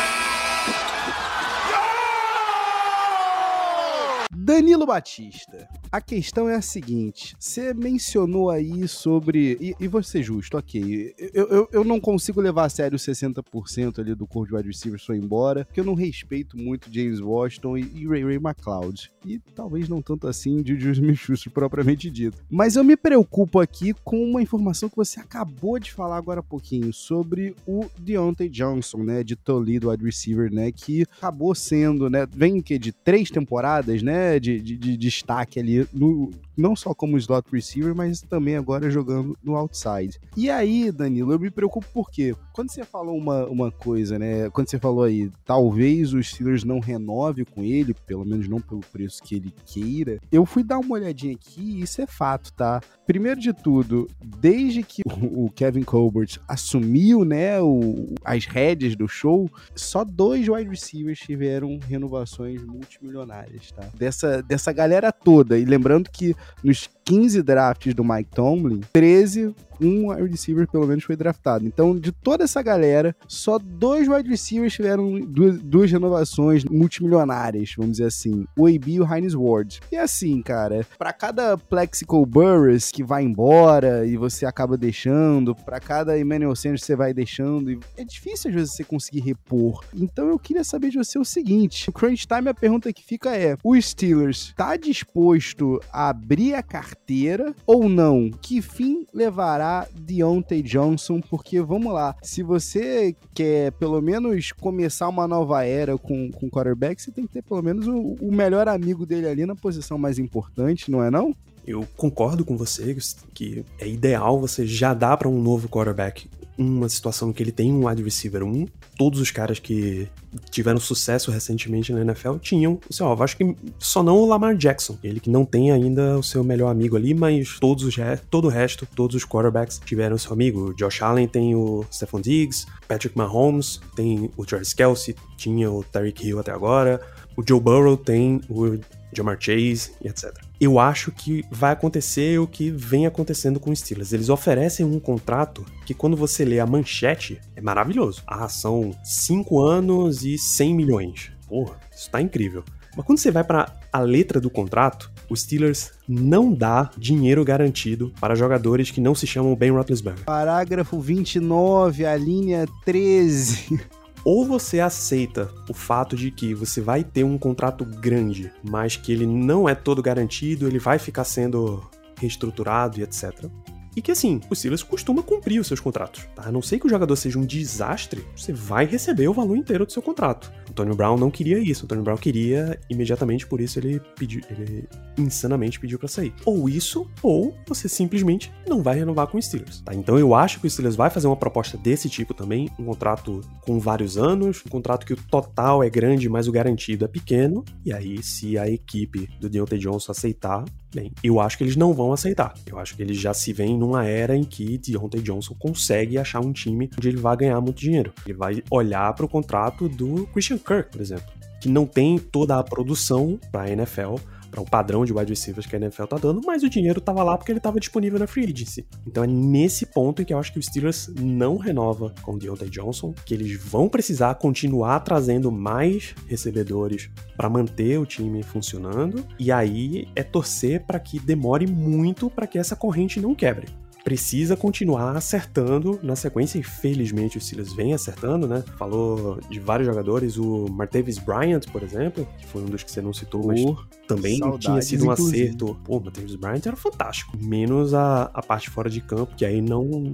[4.45, 9.57] Danilo Batista, a questão é a seguinte: você mencionou aí sobre.
[9.59, 11.15] E, e você justo, ok.
[11.33, 15.03] Eu, eu, eu, não consigo levar a sério 60% ali do corpo de wide receivers
[15.03, 19.11] foi embora, porque eu não respeito muito James Washington e, e Ray Ray McLeod.
[19.25, 22.45] E talvez não tanto assim de Julius Smith propriamente dito.
[22.51, 26.43] Mas eu me preocupo aqui com uma informação que você acabou de falar agora há
[26.43, 29.25] pouquinho sobre o Deontay Johnson, né?
[29.25, 30.71] De Toledo wide receiver, né?
[30.71, 32.27] Que acabou sendo, né?
[32.31, 34.34] Vem que de três temporadas, né?
[34.41, 39.37] De, de, de destaque ali, no, não só como slot receiver, mas também agora jogando
[39.43, 40.21] no outside.
[40.37, 44.69] E aí, Danilo, eu me preocupo porque quando você falou uma, uma coisa, né, quando
[44.69, 49.23] você falou aí, talvez os Steelers não renove com ele, pelo menos não pelo preço
[49.23, 52.81] que ele queira, eu fui dar uma olhadinha aqui e isso é fato, tá?
[53.07, 59.51] Primeiro de tudo, desde que o Kevin Colbert assumiu, né, o, as rédeas do show,
[59.75, 63.89] só dois wide receivers tiveram renovações multimilionárias, tá?
[63.95, 65.59] Dessa, dessa galera toda.
[65.59, 71.05] E lembrando que nos 15 drafts do Mike Tomlin, 13 um wide receiver pelo menos
[71.05, 71.67] foi draftado.
[71.67, 77.93] Então, de toda essa galera, só dois wide receivers tiveram duas, duas renovações multimilionárias, vamos
[77.93, 79.81] dizer assim, o AB e o Heinz Ward.
[79.91, 85.81] E assim, cara, para cada Plexico Burris que vai embora e você acaba deixando, para
[85.81, 89.85] cada Emmanuel Sanders você vai deixando, é difícil às vezes você conseguir repor.
[89.95, 93.37] Então, eu queria saber de você o seguinte, o Crunch Time, a pergunta que fica
[93.37, 98.31] é, o Steelers tá disposto a abrir a carteira ou não?
[98.31, 99.64] Que fim levará
[99.95, 106.31] Deontay Johnson, porque vamos lá, se você quer pelo menos começar uma nova era com,
[106.31, 109.55] com quarterback, você tem que ter pelo menos o, o melhor amigo dele ali na
[109.55, 111.35] posição mais importante, não é não?
[111.67, 112.97] Eu concordo com você
[113.33, 117.73] que é ideal você já dar para um novo quarterback uma situação que ele tem
[117.73, 118.67] um wide receiver 1.
[118.97, 120.09] Todos os caras que
[120.51, 123.23] tiveram sucesso recentemente na NFL tinham o seu alvo.
[123.23, 126.71] Acho que só não o Lamar Jackson, ele que não tem ainda o seu melhor
[126.71, 127.95] amigo ali, mas todos os
[128.31, 130.71] todo o resto, todos os quarterbacks tiveram seu amigo.
[130.71, 135.83] O Josh Allen tem o Stephon Diggs, Patrick Mahomes tem o Travis Kelsey, tinha o
[135.83, 137.01] Tyreek Hill até agora,
[137.37, 138.79] o Joe Burrow tem o
[139.17, 140.33] Jamar Chase e etc.
[140.61, 144.13] Eu acho que vai acontecer o que vem acontecendo com os Steelers.
[144.13, 148.23] Eles oferecem um contrato que, quando você lê a manchete, é maravilhoso.
[148.27, 151.33] Ah, são 5 anos e 100 milhões.
[151.49, 152.65] Porra, isso tá incrível.
[152.97, 158.13] Mas quando você vai para a letra do contrato, os Steelers não dá dinheiro garantido
[158.21, 160.25] para jogadores que não se chamam Ben Roethlisberger.
[160.25, 163.81] Parágrafo 29, a linha 13.
[164.25, 169.13] Ou você aceita o fato de que você vai ter um contrato grande, mas que
[169.13, 171.83] ele não é todo garantido, ele vai ficar sendo
[172.19, 173.51] reestruturado e etc.
[173.97, 176.49] E que assim, o Silas costuma cumprir os seus contratos, tá?
[176.49, 179.87] A não sei que o jogador seja um desastre, você vai receber o valor inteiro
[179.87, 180.53] do seu contrato.
[180.69, 181.85] Antônio Brown não queria isso.
[181.85, 186.35] Antônio Brown queria imediatamente, por isso ele pediu, ele insanamente pediu para sair.
[186.45, 189.95] Ou isso, ou você simplesmente não vai renovar com o Steelers, tá?
[189.95, 193.41] Então eu acho que o Steelers vai fazer uma proposta desse tipo também, um contrato
[193.61, 197.65] com vários anos, um contrato que o total é grande, mas o garantido é pequeno.
[197.85, 200.65] E aí, se a equipe do Deontay Johnson aceitar,
[200.95, 202.55] bem, eu acho que eles não vão aceitar.
[202.67, 206.41] Eu acho que eles já se veem numa era em que Deontay Johnson consegue achar
[206.41, 208.13] um time onde ele vai ganhar muito dinheiro.
[208.25, 211.27] Ele vai olhar para o contrato do Christian Kirk, por exemplo,
[211.61, 214.17] que não tem toda a produção para a NFL,
[214.55, 217.25] para o padrão de wide receivers que a NFL tá dando, mas o dinheiro tava
[217.25, 218.87] lá porque ele tava disponível na free agency.
[219.05, 222.39] Então é nesse ponto em que eu acho que o Steelers não renova com o
[222.39, 229.27] Deontay Johnson, que eles vão precisar continuar trazendo mais recebedores para manter o time funcionando,
[229.41, 233.67] e aí é torcer para que demore muito para que essa corrente não quebre
[234.05, 238.63] precisa continuar acertando na sequência, e felizmente o Steelers vem acertando, né?
[238.77, 243.01] Falou de vários jogadores, o Martavis Bryant, por exemplo, que foi um dos que você
[243.01, 243.65] não citou, mas
[244.07, 245.45] também tinha sido um inclusive.
[245.45, 245.77] acerto.
[245.83, 249.63] Pô, o Martavis Bryant era fantástico, menos a, a parte fora de campo, que aí
[249.63, 250.13] não,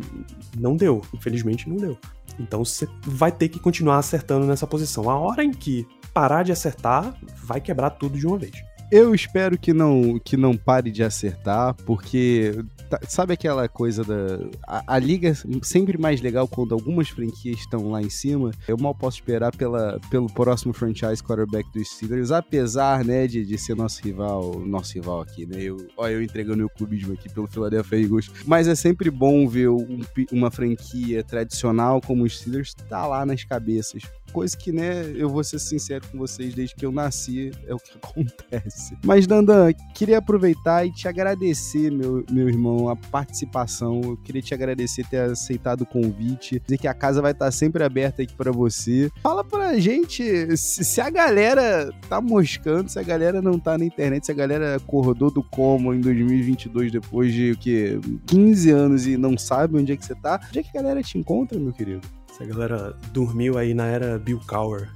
[0.57, 1.99] não deu, infelizmente não deu.
[2.39, 5.11] Então você vai ter que continuar acertando nessa posição.
[5.11, 5.85] A hora em que
[6.15, 7.15] parar de acertar,
[7.45, 8.53] vai quebrar tudo de uma vez.
[8.91, 12.65] Eu espero que não, que não pare de acertar, porque
[13.09, 14.49] sabe aquela coisa da.
[14.67, 18.51] A, a, liga é sempre mais legal quando algumas franquias estão lá em cima.
[18.67, 23.59] Eu mal posso esperar pela, pelo próximo franchise quarterback dos Steelers, apesar, né, de, de
[23.59, 25.63] ser nosso rival, nosso rival aqui, né?
[25.63, 28.31] Eu, ó, eu entregando o clubismo aqui pelo Philadelphia Eagles.
[28.47, 30.01] Mas é sempre bom ver um,
[30.33, 35.43] uma franquia tradicional como os Steelers tá lá nas cabeças coisa que, né, eu vou
[35.45, 38.97] ser sincero com vocês, desde que eu nasci é o que acontece.
[39.05, 44.01] Mas, Dandan, queria aproveitar e te agradecer, meu, meu irmão, a participação.
[44.03, 47.83] Eu queria te agradecer ter aceitado o convite, dizer que a casa vai estar sempre
[47.83, 49.11] aberta aqui para você.
[49.23, 54.27] Fala pra gente se a galera tá moscando, se a galera não tá na internet,
[54.27, 59.17] se a galera acordou do como em 2022 depois de o que 15 anos e
[59.17, 60.41] não sabe onde é que você tá.
[60.49, 62.20] Onde é que a galera te encontra, meu querido?
[62.41, 64.89] Se a galera dormiu aí na era Bill Cower,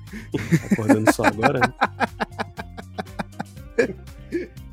[0.73, 1.61] acordando só agora.
[1.61, 1.75] Né?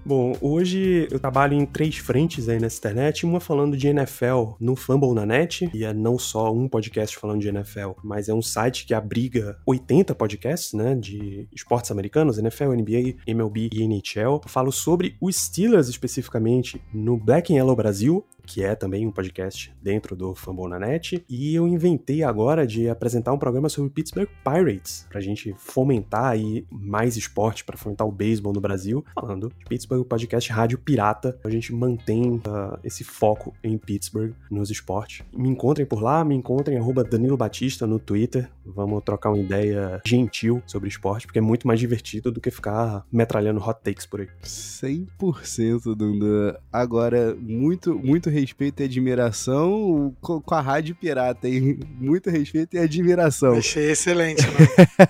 [0.05, 4.75] Bom, hoje eu trabalho em três frentes aí nessa internet, uma falando de NFL no
[4.75, 8.41] Fumble na Net, e é não só um podcast falando de NFL, mas é um
[8.41, 14.41] site que abriga 80 podcasts, né, de esportes americanos, NFL, NBA, MLB e NHL.
[14.43, 19.11] Eu falo sobre os Steelers especificamente no Black and Yellow Brasil, que é também um
[19.11, 25.07] podcast dentro do Fambonanet, e eu inventei agora de apresentar um programa sobre Pittsburgh Pirates,
[25.09, 30.05] pra gente fomentar aí mais esporte, para fomentar o beisebol no Brasil, falando de Pittsburgh
[30.05, 31.39] Podcast Rádio Pirata.
[31.45, 35.25] A gente mantém uh, esse foco em Pittsburgh nos esportes.
[35.33, 38.49] Me encontrem por lá, me encontrem arroba Danilo Batista no Twitter.
[38.65, 43.05] Vamos trocar uma ideia gentil sobre esporte, porque é muito mais divertido do que ficar
[43.09, 44.27] metralhando hot takes por aí.
[44.43, 46.59] 100% Dunda.
[46.69, 51.79] Agora, muito, muito respeito e admiração com a Rádio Pirata, hein?
[51.99, 53.53] Muito respeito e admiração.
[53.53, 55.07] Achei excelente, né?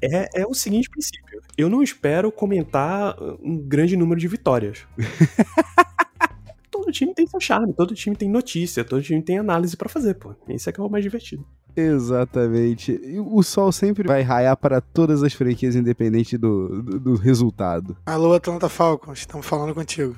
[0.02, 1.42] é, é o seguinte princípio.
[1.58, 4.86] Eu não espero comentar um grande número de vitórias.
[6.70, 10.14] todo time tem seu charme, todo time tem notícia, todo time tem análise para fazer,
[10.14, 10.34] pô.
[10.48, 11.46] Isso é que é o mais divertido.
[11.76, 13.00] Exatamente.
[13.02, 17.96] E o sol sempre vai raiar para todas as franquias, independente do, do, do resultado.
[18.04, 20.16] Alô, Atlanta Falcons, estamos falando contigo.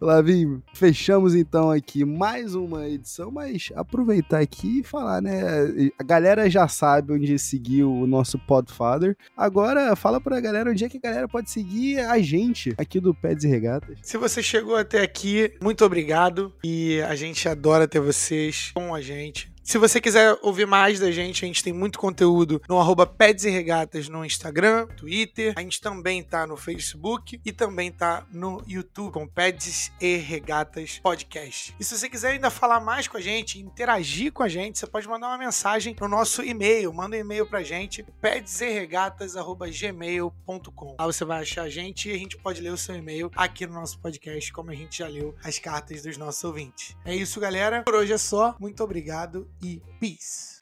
[0.00, 5.92] Lavinho, fechamos então aqui mais uma edição, mas aproveitar aqui e falar, né?
[5.98, 9.14] A galera já sabe onde seguir o nosso Podfather.
[9.36, 13.14] Agora, fala pra galera onde é que a galera pode seguir a gente aqui do
[13.14, 13.98] Peds e Regatas.
[14.00, 19.02] Se você chegou até aqui, muito obrigado e a gente adora ter vocês com a
[19.02, 19.49] gente.
[19.62, 23.44] Se você quiser ouvir mais da gente, a gente tem muito conteúdo no arroba Peds
[23.44, 25.52] e Regatas no Instagram, Twitter.
[25.54, 30.98] A gente também tá no Facebook e também tá no YouTube com Peds e Regatas
[30.98, 31.76] Podcast.
[31.78, 34.86] E se você quiser ainda falar mais com a gente, interagir com a gente, você
[34.86, 36.92] pode mandar uma mensagem no nosso e-mail.
[36.92, 40.96] Manda um e-mail pra gente, pedseregatas.gmail.com.
[40.98, 43.66] Lá você vai achar a gente e a gente pode ler o seu e-mail aqui
[43.66, 46.96] no nosso podcast, como a gente já leu as cartas dos nossos ouvintes.
[47.04, 47.82] É isso, galera.
[47.82, 48.56] Por hoje é só.
[48.58, 50.60] Muito obrigado e peace!